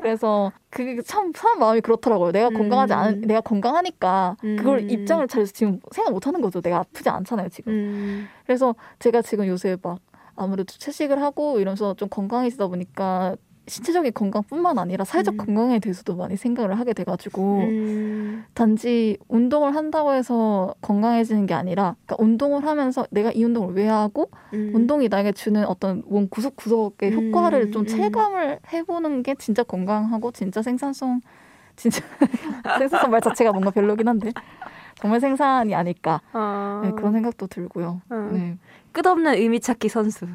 그래서 0.00 0.52
그게 0.68 1.00
참 1.00 1.32
사람 1.34 1.58
마음이 1.60 1.80
그렇더라고요. 1.80 2.30
내가 2.32 2.50
건강하지 2.50 2.92
않은 2.92 3.22
음. 3.22 3.26
내가 3.26 3.40
건강하니까 3.40 4.36
그걸 4.40 4.80
음. 4.80 4.90
입장을 4.90 5.26
잘 5.28 5.46
지금 5.46 5.80
생각 5.92 6.12
못하는 6.12 6.42
거죠. 6.42 6.60
내가 6.60 6.78
아프지 6.78 7.08
않잖아요 7.08 7.48
지금. 7.48 7.72
음, 7.72 8.28
그래서 8.44 8.74
제가 8.98 9.22
지금 9.22 9.46
요새 9.46 9.78
막 9.82 9.98
아무래도 10.36 10.72
채식을 10.76 11.22
하고 11.22 11.58
이러면서 11.60 11.94
좀 11.94 12.08
건강해지다 12.08 12.66
보니까 12.68 13.36
신체적인 13.68 14.12
건강뿐만 14.12 14.78
아니라 14.78 15.04
사회적 15.04 15.34
음. 15.34 15.36
건강에 15.36 15.78
대해서도 15.78 16.16
많이 16.16 16.36
생각을 16.36 16.78
하게 16.80 16.92
돼가지고 16.92 17.58
음, 17.58 18.44
단지 18.54 19.16
운동을 19.28 19.76
한다고 19.76 20.12
해서 20.14 20.74
건강해지는 20.80 21.46
게 21.46 21.54
아니라 21.54 21.94
그러니까 22.04 22.16
운동을 22.24 22.64
하면서 22.66 23.06
내가 23.10 23.30
이 23.30 23.44
운동을 23.44 23.74
왜 23.74 23.86
하고 23.86 24.30
음. 24.52 24.72
운동이 24.74 25.08
나에게 25.08 25.30
주는 25.32 25.64
어떤 25.64 26.02
몸 26.06 26.28
구석구석의 26.28 27.12
음, 27.12 27.14
효과를 27.14 27.70
좀 27.70 27.82
음. 27.82 27.86
체감을 27.86 28.58
해보는 28.72 29.22
게 29.22 29.36
진짜 29.36 29.62
건강하고 29.62 30.32
진짜 30.32 30.60
생산성 30.60 31.20
진짜 31.76 32.02
생산성 32.78 33.10
말 33.12 33.20
자체가 33.20 33.52
뭔가 33.52 33.70
별로긴 33.70 34.08
한데 34.08 34.32
정말 34.96 35.20
생산이 35.20 35.74
아닐까 35.74 36.20
어, 36.32 36.80
네, 36.82 36.90
그런 36.96 37.12
생각도 37.12 37.46
들고요. 37.46 38.02
어. 38.10 38.30
네. 38.32 38.58
끝없는 38.92 39.34
의미 39.34 39.60
찾기 39.60 39.88
선수. 39.88 40.26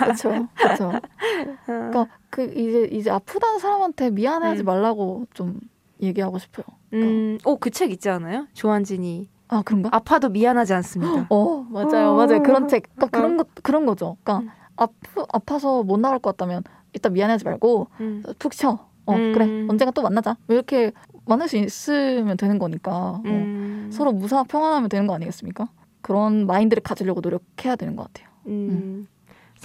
그렇죠, 0.00 0.48
그렇죠. 0.54 0.92
그러니까 1.66 2.06
그 2.30 2.44
이제 2.56 2.88
이제 2.92 3.10
아프다는 3.10 3.58
사람한테 3.58 4.10
미안해하지 4.10 4.62
음. 4.62 4.66
말라고 4.66 5.26
좀 5.34 5.58
얘기하고 6.02 6.38
싶어요. 6.38 6.64
음, 6.92 7.38
오, 7.44 7.56
그 7.58 7.70
책 7.70 7.90
있지 7.90 8.08
않아요? 8.10 8.46
조한진이 8.52 9.28
아 9.48 9.62
그런가? 9.64 9.90
아파도 9.92 10.28
미안하지 10.28 10.74
않습니다. 10.74 11.26
어 11.30 11.66
맞아요, 11.70 12.10
어. 12.10 12.14
맞아요. 12.16 12.42
그런 12.42 12.68
책, 12.68 12.84
그러니까 12.94 13.06
어. 13.06 13.20
그런 13.20 13.36
것 13.36 13.48
그런 13.62 13.86
거죠. 13.86 14.16
그러니까 14.22 14.44
음. 14.44 14.50
아프 14.76 15.24
아파서 15.32 15.82
못 15.82 15.98
나갈 16.00 16.18
것 16.18 16.36
같다면 16.36 16.62
일단 16.92 17.12
미안해하지 17.12 17.44
말고 17.44 17.88
음. 18.00 18.22
푹 18.38 18.52
쉬어. 18.54 18.86
어 19.06 19.14
음. 19.14 19.32
그래 19.34 19.44
언젠가 19.68 19.90
또 19.92 20.02
만나자. 20.02 20.36
이렇게 20.48 20.92
만날 21.26 21.46
수 21.48 21.56
있으면 21.56 22.36
되는 22.36 22.58
거니까 22.58 22.92
어, 22.92 23.22
음. 23.24 23.90
서로 23.92 24.12
무사 24.12 24.42
평안하면 24.44 24.88
되는 24.88 25.06
거 25.06 25.14
아니겠습니까? 25.14 25.68
그런 26.04 26.44
마인드를 26.44 26.82
가지려고 26.82 27.22
노력해야 27.22 27.76
되는 27.76 27.96
것 27.96 28.12
같아요. 28.12 28.28
음. 28.46 29.06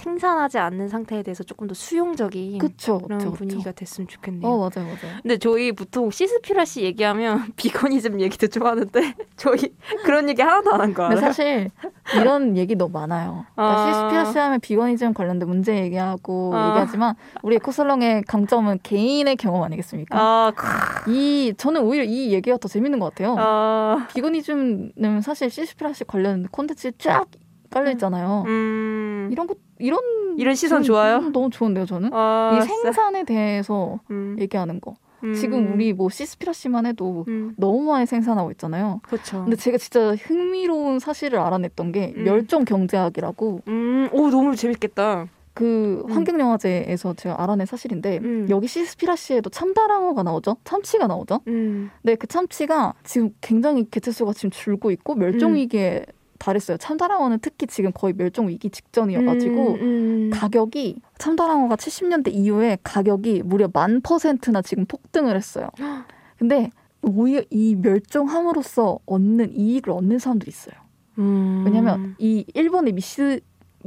생산하지 0.00 0.58
않는 0.58 0.88
상태에 0.88 1.22
대해서 1.22 1.44
조금 1.44 1.66
더 1.66 1.74
수용적인 1.74 2.58
그렇죠, 2.58 2.98
그런 2.98 3.18
그렇죠, 3.18 3.36
분위기가 3.36 3.62
그렇죠. 3.64 3.78
됐으면 3.80 4.08
좋겠네요. 4.08 4.50
어 4.50 4.56
맞아요, 4.58 4.86
맞아요. 4.88 5.16
근데 5.22 5.36
저희 5.38 5.72
보통 5.72 6.10
시스피라 6.10 6.64
씨 6.64 6.82
얘기하면 6.82 7.52
비거니즘 7.56 8.20
얘기도 8.20 8.46
좋아하는데 8.48 9.14
저희 9.36 9.74
그런 10.04 10.28
얘기 10.28 10.40
하나도 10.42 10.72
안 10.72 10.80
한 10.80 10.94
거 10.94 11.04
알아요? 11.04 11.20
사실 11.20 11.70
이런 12.14 12.56
얘기 12.56 12.74
너무 12.74 12.92
많아요. 12.98 13.44
그러니까 13.54 13.82
아. 13.82 13.92
시스피아시 13.92 14.38
하면 14.38 14.60
비건이즘 14.60 15.14
관련된 15.14 15.48
문제 15.48 15.76
얘기하고 15.82 16.52
아. 16.54 16.68
얘기하지만 16.68 17.14
우리 17.42 17.56
에코살롱의 17.56 18.22
강점은 18.26 18.80
개인의 18.82 19.36
경험 19.36 19.62
아니겠습니까? 19.62 20.18
아, 20.18 20.52
크- 20.56 21.10
이 21.10 21.54
저는 21.56 21.82
오히려 21.82 22.04
이 22.04 22.32
얘기가 22.32 22.56
더 22.56 22.68
재밌는 22.68 22.98
것 22.98 23.10
같아요. 23.14 23.36
아, 23.38 24.08
veganism은 24.14 25.20
사실 25.22 25.50
Seaspiracy 25.50 26.04
관련 26.04 26.46
콘텐츠 26.50 26.90
쫙 26.98 27.26
깔려 27.70 27.90
있잖아요. 27.92 28.44
음, 28.46 29.28
이런 29.32 29.46
것 29.46 29.58
이런 29.78 30.00
이런 30.36 30.54
시선 30.54 30.82
저는 30.82 30.82
좋아요? 30.84 31.20
너무 31.30 31.50
좋은데요, 31.50 31.86
저는. 31.86 32.10
아, 32.12 32.58
이 32.58 32.66
생산에 32.66 33.24
대해서 33.24 34.00
음, 34.10 34.36
얘기하는 34.38 34.80
거. 34.80 34.94
음, 35.22 35.34
지금 35.34 35.74
우리 35.74 35.92
뭐 35.92 36.08
Seaspiracy만 36.08 36.86
해도 36.86 37.24
음, 37.28 37.54
너무 37.56 37.82
많이 37.82 38.06
생산하고 38.06 38.50
있잖아요. 38.52 39.00
그렇죠. 39.02 39.42
근데 39.44 39.56
제가 39.56 39.78
진짜 39.78 40.14
흥미로운 40.14 40.98
사실을 40.98 41.38
알아냈던 41.38 41.92
게 41.92 42.14
음. 42.16 42.24
멸종 42.24 42.64
경제학이라고 42.64 43.60
음, 43.68 44.08
오 44.12 44.30
너무 44.30 44.56
재밌겠다. 44.56 45.28
그 45.52 46.04
음. 46.08 46.12
환경영화제에서 46.12 47.14
제가 47.14 47.42
알아낸 47.42 47.66
사실인데 47.66 48.18
음. 48.22 48.46
여기 48.48 48.66
Seaspiracy에도 48.66 49.50
참다랑어가 49.50 50.22
나오죠. 50.22 50.56
참치가 50.64 51.06
나오죠. 51.06 51.40
음, 51.48 51.90
근데 52.00 52.14
그 52.14 52.26
참치가 52.26 52.94
지금 53.04 53.30
굉장히 53.40 53.88
개체수가 53.90 54.32
지금 54.32 54.50
줄고 54.50 54.90
있고 54.90 55.14
멸종 55.16 55.56
위기에 55.56 56.06
달했어요. 56.40 56.78
참다랑어는 56.78 57.38
특히 57.40 57.66
지금 57.68 57.92
거의 57.92 58.14
멸종 58.16 58.48
위기 58.48 58.70
직전이어가지고 58.70 59.74
음, 59.74 59.80
음. 59.80 60.30
가격이 60.32 60.96
참다랑어가 61.18 61.76
70년대 61.76 62.32
이후에 62.32 62.78
가격이 62.82 63.42
무려 63.44 63.68
만 63.72 64.00
퍼센트나 64.00 64.62
지금 64.62 64.86
폭등을 64.86 65.36
했어요. 65.36 65.68
근데 66.38 66.70
오히려 67.02 67.42
이 67.50 67.76
멸종함으로써 67.76 68.98
얻는 69.06 69.54
이익을 69.54 69.92
얻는 69.92 70.18
사람들이 70.18 70.48
있어요. 70.48 70.74
음. 71.18 71.62
왜냐면 71.64 72.16
이 72.18 72.44
일본의 72.54 72.94
미스 72.94 73.40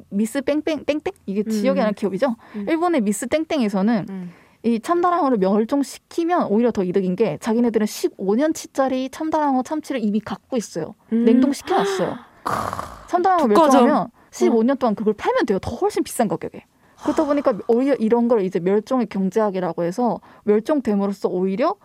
미스 0.10 0.42
뺑뺑 0.42 0.86
땡땡 0.86 1.14
이게 1.26 1.44
지역이 1.44 1.80
음. 1.80 1.82
아니라 1.82 1.92
기업이죠. 1.92 2.36
음. 2.56 2.66
일본의 2.70 3.02
미스 3.02 3.28
땡땡에서는 3.28 4.06
음. 4.10 4.32
이 4.64 4.80
참다랑어를 4.80 5.40
멸종시키면 5.40 6.48
오히려 6.48 6.72
더 6.72 6.84
이득인 6.84 7.16
게 7.16 7.38
자기네들은 7.42 7.86
15년치짜리 7.86 9.12
참다랑어 9.12 9.64
참치를 9.64 10.02
이미 10.02 10.20
갖고 10.20 10.56
있어요. 10.56 10.96
음. 11.12 11.26
냉동시켜놨어요. 11.26 12.33
독과점. 13.38 13.48
멸종하면 13.50 14.08
15년 14.32 14.80
동안 14.80 14.96
그걸 14.96 15.14
팔면 15.14 15.46
돼요. 15.46 15.60
더 15.60 15.72
훨씬 15.76 16.04
비싼 16.04 16.28
가격에. 16.28 16.66
그러다 17.02 17.26
보니까 17.26 17.54
오히려 17.68 17.96
이런 17.96 18.28
걸 18.28 18.42
이제 18.44 18.60
멸종의 18.60 19.08
경제학이라고 19.08 19.84
해서 19.84 20.20
멸종됨으로써 20.46 21.30
오히려 21.30 21.76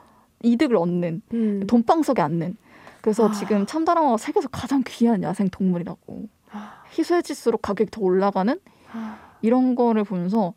이득을 0.43 0.77
얻는 0.77 1.23
음. 1.35 1.65
돈방석에 1.67 2.23
앉는. 2.23 2.57
그래서 3.01 3.29
아. 3.29 3.33
지금 3.33 3.67
참다랑어가 3.67 4.17
세계에서 4.17 4.49
가장 4.49 4.83
귀한 4.87 5.23
야생 5.23 5.49
동물이라고. 5.51 6.29
아. 6.53 6.83
희소해질수록 6.97 7.63
가격이 7.63 7.91
더 7.91 8.01
올라가는 8.01 8.59
아. 8.93 9.17
이런 9.43 9.75
거를 9.75 10.05
보면서 10.05 10.55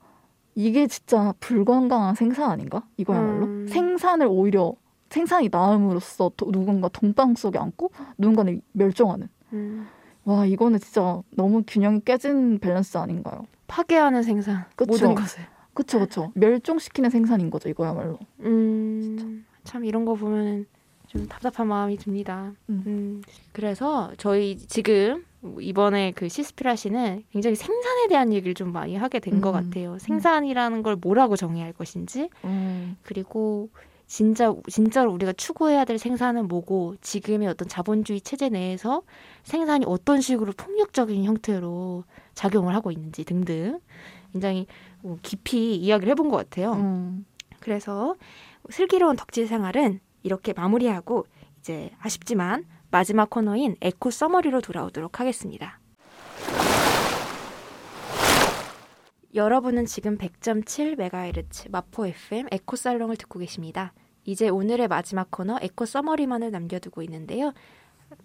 이게 0.54 0.86
진짜 0.88 1.34
불건강한 1.40 2.14
생산 2.16 2.52
아닌가? 2.52 2.84
이거야말로 2.98 3.46
음. 3.46 3.68
생산을 3.68 4.28
오히려 4.30 4.74
생산이 5.10 5.50
나음으로써 5.52 6.32
도- 6.38 6.52
누군가 6.52 6.88
돈방 6.90 7.36
속에 7.36 7.58
앉고 7.58 7.92
누군가는 8.18 8.62
멸종하는. 8.74 9.28
음. 9.54 9.88
와 10.24 10.46
이거는 10.46 10.80
진짜 10.80 11.22
너무 11.32 11.64
균형이 11.66 12.02
깨진 12.06 12.60
밸런스 12.60 12.98
아닌가요? 12.98 13.46
파괴하는 13.68 14.24
생산 14.24 14.66
그쵸. 14.76 14.92
모든 14.92 15.16
것을. 15.16 15.44
그쵸 15.74 16.00
그쵸 16.00 16.32
멸종시키는 16.36 17.10
생산인 17.10 17.50
거죠 17.50 17.70
이거야말로. 17.70 18.20
음, 18.42 19.46
참 19.64 19.86
이런 19.86 20.06
거 20.06 20.16
보면 20.16 20.66
좀 21.08 21.28
답답한 21.28 21.68
마음이 21.68 21.98
듭니다. 21.98 22.54
음. 22.70 22.84
음, 22.88 23.22
그래서 23.52 24.12
저희 24.18 24.58
지금 24.58 25.26
이번에 25.60 26.12
그 26.12 26.30
시스피라 26.30 26.76
씨는 26.76 27.24
굉장히 27.32 27.56
생산에 27.56 28.08
대한 28.08 28.32
얘기를 28.32 28.54
좀 28.54 28.72
많이 28.72 28.96
하게 28.96 29.20
된것 29.20 29.54
음. 29.56 29.70
같아요. 29.70 29.98
생산이라는 30.00 30.84
걸 30.84 30.96
뭐라고 30.98 31.36
정의해야 31.36 31.66
할 31.66 31.74
것인지 31.74 32.30
음. 32.46 32.96
그리고 33.04 33.70
진짜 34.12 34.54
진짜로 34.68 35.14
우리가 35.14 35.32
추구해야 35.32 35.86
될 35.86 35.98
생산은 35.98 36.50
뭐고 36.50 36.98
지금의 37.00 37.48
어떤 37.48 37.70
자본주의 37.70 38.20
체제 38.20 38.50
내에서 38.50 39.04
생산이 39.44 39.86
어떤 39.88 40.20
식으로 40.20 40.52
폭력적인 40.52 41.24
형태로 41.24 42.04
작용을 42.34 42.76
하고 42.76 42.92
있는지 42.92 43.24
등등 43.24 43.80
굉장히 44.34 44.68
뭐 45.02 45.18
깊이 45.22 45.78
이야기를 45.78 46.12
해본 46.12 46.28
것 46.28 46.36
같아요. 46.36 46.74
음. 46.74 47.26
그래서 47.62 48.16
슬기로운 48.70 49.16
덕질 49.16 49.48
생활은 49.48 50.02
이렇게 50.24 50.52
마무리하고 50.52 51.26
이제 51.62 51.92
아쉽지만 52.02 52.66
마지막 52.90 53.30
코너인 53.30 53.78
에코 53.80 54.12
서머리로 54.12 54.60
돌아오도록 54.60 55.22
하겠습니다. 55.22 55.80
여러분은 59.34 59.86
지금 59.86 60.18
100.7MHz 60.18 61.72
마포 61.72 62.06
FM 62.08 62.48
에코 62.52 62.76
살롱을 62.76 63.16
듣고 63.18 63.40
계십니다. 63.40 63.94
이제 64.26 64.50
오늘의 64.50 64.88
마지막 64.88 65.32
코너 65.32 65.58
eco 65.62 65.86
summary만을 65.86 66.52
남겨두고 66.52 67.02
있는데요. 67.04 67.54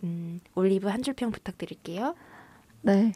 음, 0.02 0.40
올리브 0.54 0.88
한 0.88 1.02
줄 1.02 1.14
평 1.14 1.30
부탁드릴게요. 1.30 2.14
네. 2.82 3.12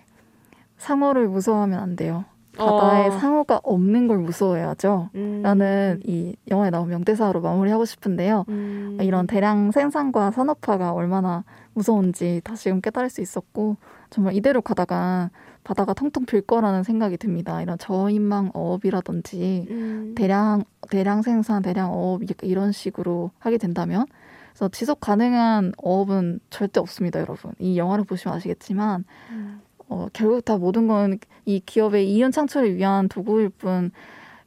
상어를 0.78 1.28
무서워하면 1.28 1.78
안 1.80 1.96
돼요. 1.96 2.24
바다에 2.56 3.08
어. 3.08 3.10
상어가 3.18 3.60
없는 3.62 4.08
걸 4.08 4.18
무서워해야죠. 4.18 5.10
음, 5.14 5.40
라는 5.42 6.00
이 6.04 6.34
영화에 6.50 6.70
나온 6.70 6.88
명대사로 6.88 7.40
마무리하고 7.40 7.84
싶은데요. 7.84 8.44
음, 8.48 8.98
이런 9.00 9.26
대량 9.26 9.70
생산과 9.72 10.30
산업화가 10.32 10.92
얼마나 10.92 11.44
무서운지 11.74 12.40
다시금 12.44 12.80
깨달을 12.80 13.08
수 13.10 13.20
있었고 13.20 13.76
정말 14.10 14.34
이대로 14.34 14.62
가다가 14.62 15.30
바다가 15.64 15.94
텅텅 15.94 16.24
빌 16.26 16.40
거라는 16.40 16.82
생각이 16.82 17.16
듭니다. 17.16 17.60
이런 17.62 17.78
저인망 17.78 18.50
어업이라든지 18.54 19.66
음, 19.70 20.14
대량 20.16 20.64
대량 20.90 21.22
생산, 21.22 21.62
대량 21.62 21.92
어업 21.92 22.22
이런 22.42 22.72
식으로 22.72 23.30
하게 23.38 23.58
된다면 23.58 24.06
그래서 24.50 24.68
지속 24.68 25.00
가능한 25.00 25.72
어업은 25.76 26.40
절대 26.50 26.80
없습니다, 26.80 27.20
여러분. 27.20 27.52
이 27.58 27.78
영화를 27.78 28.04
보시면 28.04 28.36
아시겠지만 28.36 29.04
음, 29.30 29.60
어, 29.88 30.06
결국 30.12 30.44
다 30.44 30.56
모든 30.56 30.86
건 30.86 31.18
이 31.46 31.60
기업의 31.60 32.08
이윤 32.12 32.30
창출을 32.30 32.76
위한 32.76 33.08
도구일 33.08 33.48
뿐 33.48 33.90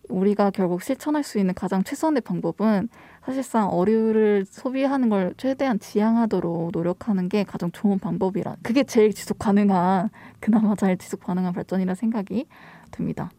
우리가 0.09 0.51
결국 0.51 0.81
실천할 0.81 1.23
수 1.23 1.39
있는 1.39 1.53
가장 1.53 1.83
최선의 1.83 2.21
방법은 2.21 2.87
사실상 3.25 3.69
어류를 3.69 4.45
소비하는 4.45 5.09
걸 5.09 5.33
최대한 5.37 5.79
지양하도록 5.79 6.71
노력하는 6.73 7.29
게 7.29 7.43
가장 7.43 7.71
좋은 7.71 7.97
방법이라 7.97 8.57
그게 8.61 8.83
제일 8.83 9.13
지속 9.13 9.39
가능한 9.39 10.09
그나마 10.39 10.75
잘 10.75 10.97
지속 10.97 11.21
가능한 11.21 11.53
발전이라 11.53 11.95
생각이 11.95 12.47
듭니다. 12.91 13.31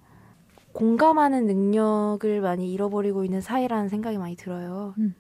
공감하는 0.72 1.46
능력을 1.46 2.40
많이 2.40 2.72
잃어버리고 2.72 3.24
있는 3.24 3.40
사회라는 3.40 3.88
생각이 3.88 4.18
많이 4.18 4.36
들어요. 4.36 4.94
음. 4.98 5.14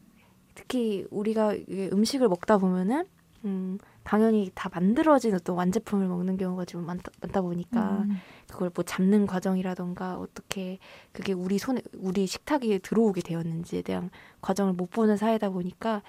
특히 0.54 1.06
우리가 1.10 1.54
음식을 1.92 2.28
먹다 2.28 2.58
보면은 2.58 3.04
음, 3.44 3.78
당연히 4.04 4.50
다 4.54 4.70
만들어진 4.72 5.34
어떤 5.34 5.56
완제품을 5.56 6.06
먹는 6.06 6.36
경우가 6.36 6.66
좀 6.66 6.84
많다, 6.84 7.10
많다 7.22 7.40
보니까 7.40 8.02
음. 8.02 8.18
그걸 8.46 8.70
뭐 8.74 8.84
잡는 8.84 9.26
과정이라던가 9.26 10.18
어떻게 10.18 10.78
그게 11.12 11.32
우리 11.32 11.58
손에 11.58 11.80
우리 11.98 12.26
식탁에 12.26 12.78
들어오게 12.78 13.22
되었는지에 13.22 13.82
대한 13.82 14.10
과정을 14.42 14.74
못 14.74 14.90
보는 14.90 15.16
사회다 15.16 15.50
보니까 15.50 16.02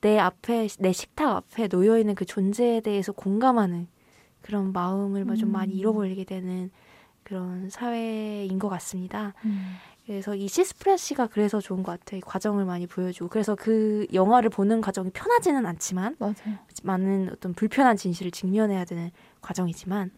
내 0.00 0.18
앞에 0.18 0.68
내 0.78 0.92
식탁 0.92 1.36
앞에 1.36 1.68
놓여 1.68 1.98
있는 1.98 2.14
그 2.14 2.24
존재에 2.24 2.80
대해서 2.80 3.12
공감하는 3.12 3.88
그런 4.40 4.72
마음을 4.72 5.24
좀 5.36 5.50
음. 5.50 5.52
많이 5.52 5.74
잃어버리게 5.74 6.24
되는 6.24 6.70
그런 7.24 7.70
사회인 7.70 8.58
것 8.58 8.68
같습니다. 8.68 9.34
음. 9.44 9.74
그래서 10.06 10.34
이 10.34 10.48
시스프레시가 10.48 11.28
그래서 11.28 11.60
좋은 11.60 11.82
것 11.82 11.98
같아요. 12.00 12.18
이 12.18 12.20
과정을 12.20 12.64
많이 12.64 12.86
보여주고 12.86 13.28
그래서 13.28 13.54
그 13.54 14.06
영화를 14.12 14.50
보는 14.50 14.80
과정이 14.80 15.10
편하지는 15.10 15.64
않지만 15.64 16.16
맞아요. 16.18 16.34
많은 16.82 17.30
어떤 17.32 17.54
불편한 17.54 17.96
진실을 17.96 18.32
직면해야 18.32 18.84
되는 18.84 19.10
과정이지만 19.40 20.10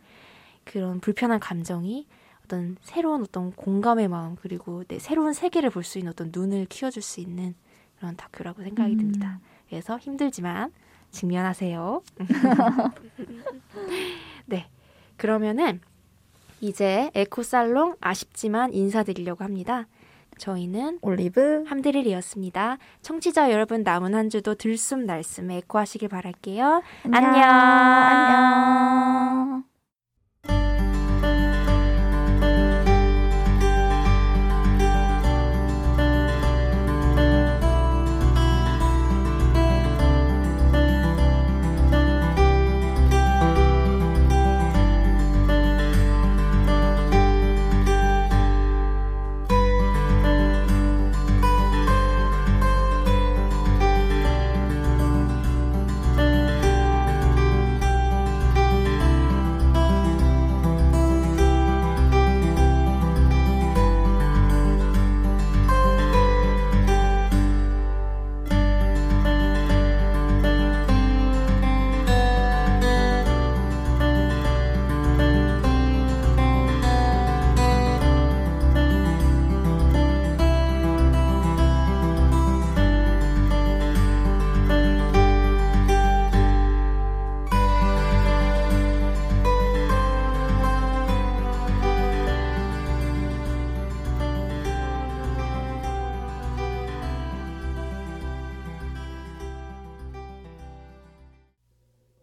그런 0.64 1.00
불편한 1.00 1.38
감정이 1.38 2.06
어떤 2.44 2.76
새로운 2.82 3.22
어떤 3.22 3.52
공감의 3.52 4.08
마음 4.08 4.36
그리고 4.36 4.84
내 4.84 4.98
새로운 4.98 5.32
세계를 5.34 5.70
볼 5.70 5.82
수 5.84 5.98
있는 5.98 6.12
어떤 6.12 6.30
눈을 6.32 6.66
키워줄 6.66 7.02
수 7.02 7.20
있는 7.20 7.54
그런 7.98 8.16
다큐라고 8.16 8.62
생각이 8.62 8.94
음. 8.94 8.98
듭니다. 8.98 9.40
그래서 9.68 9.98
힘들지만 9.98 10.72
직면하세요. 11.10 12.02
네, 14.46 14.66
그러면은 15.16 15.80
이제 16.60 17.10
에코살롱 17.14 17.96
아쉽지만 18.00 18.72
인사드리려고 18.72 19.44
합니다. 19.44 19.86
저희는 20.38 20.98
올리브 21.02 21.64
함드릴이었습니다. 21.66 22.78
청취자 23.02 23.52
여러분 23.52 23.82
남은 23.82 24.14
한 24.14 24.30
주도 24.30 24.54
들숨 24.54 25.06
날숨 25.06 25.50
에코하시길 25.50 26.08
바랄게요. 26.08 26.82
안녕. 27.04 27.24
안녕. 27.24 27.50
안녕. 29.50 29.73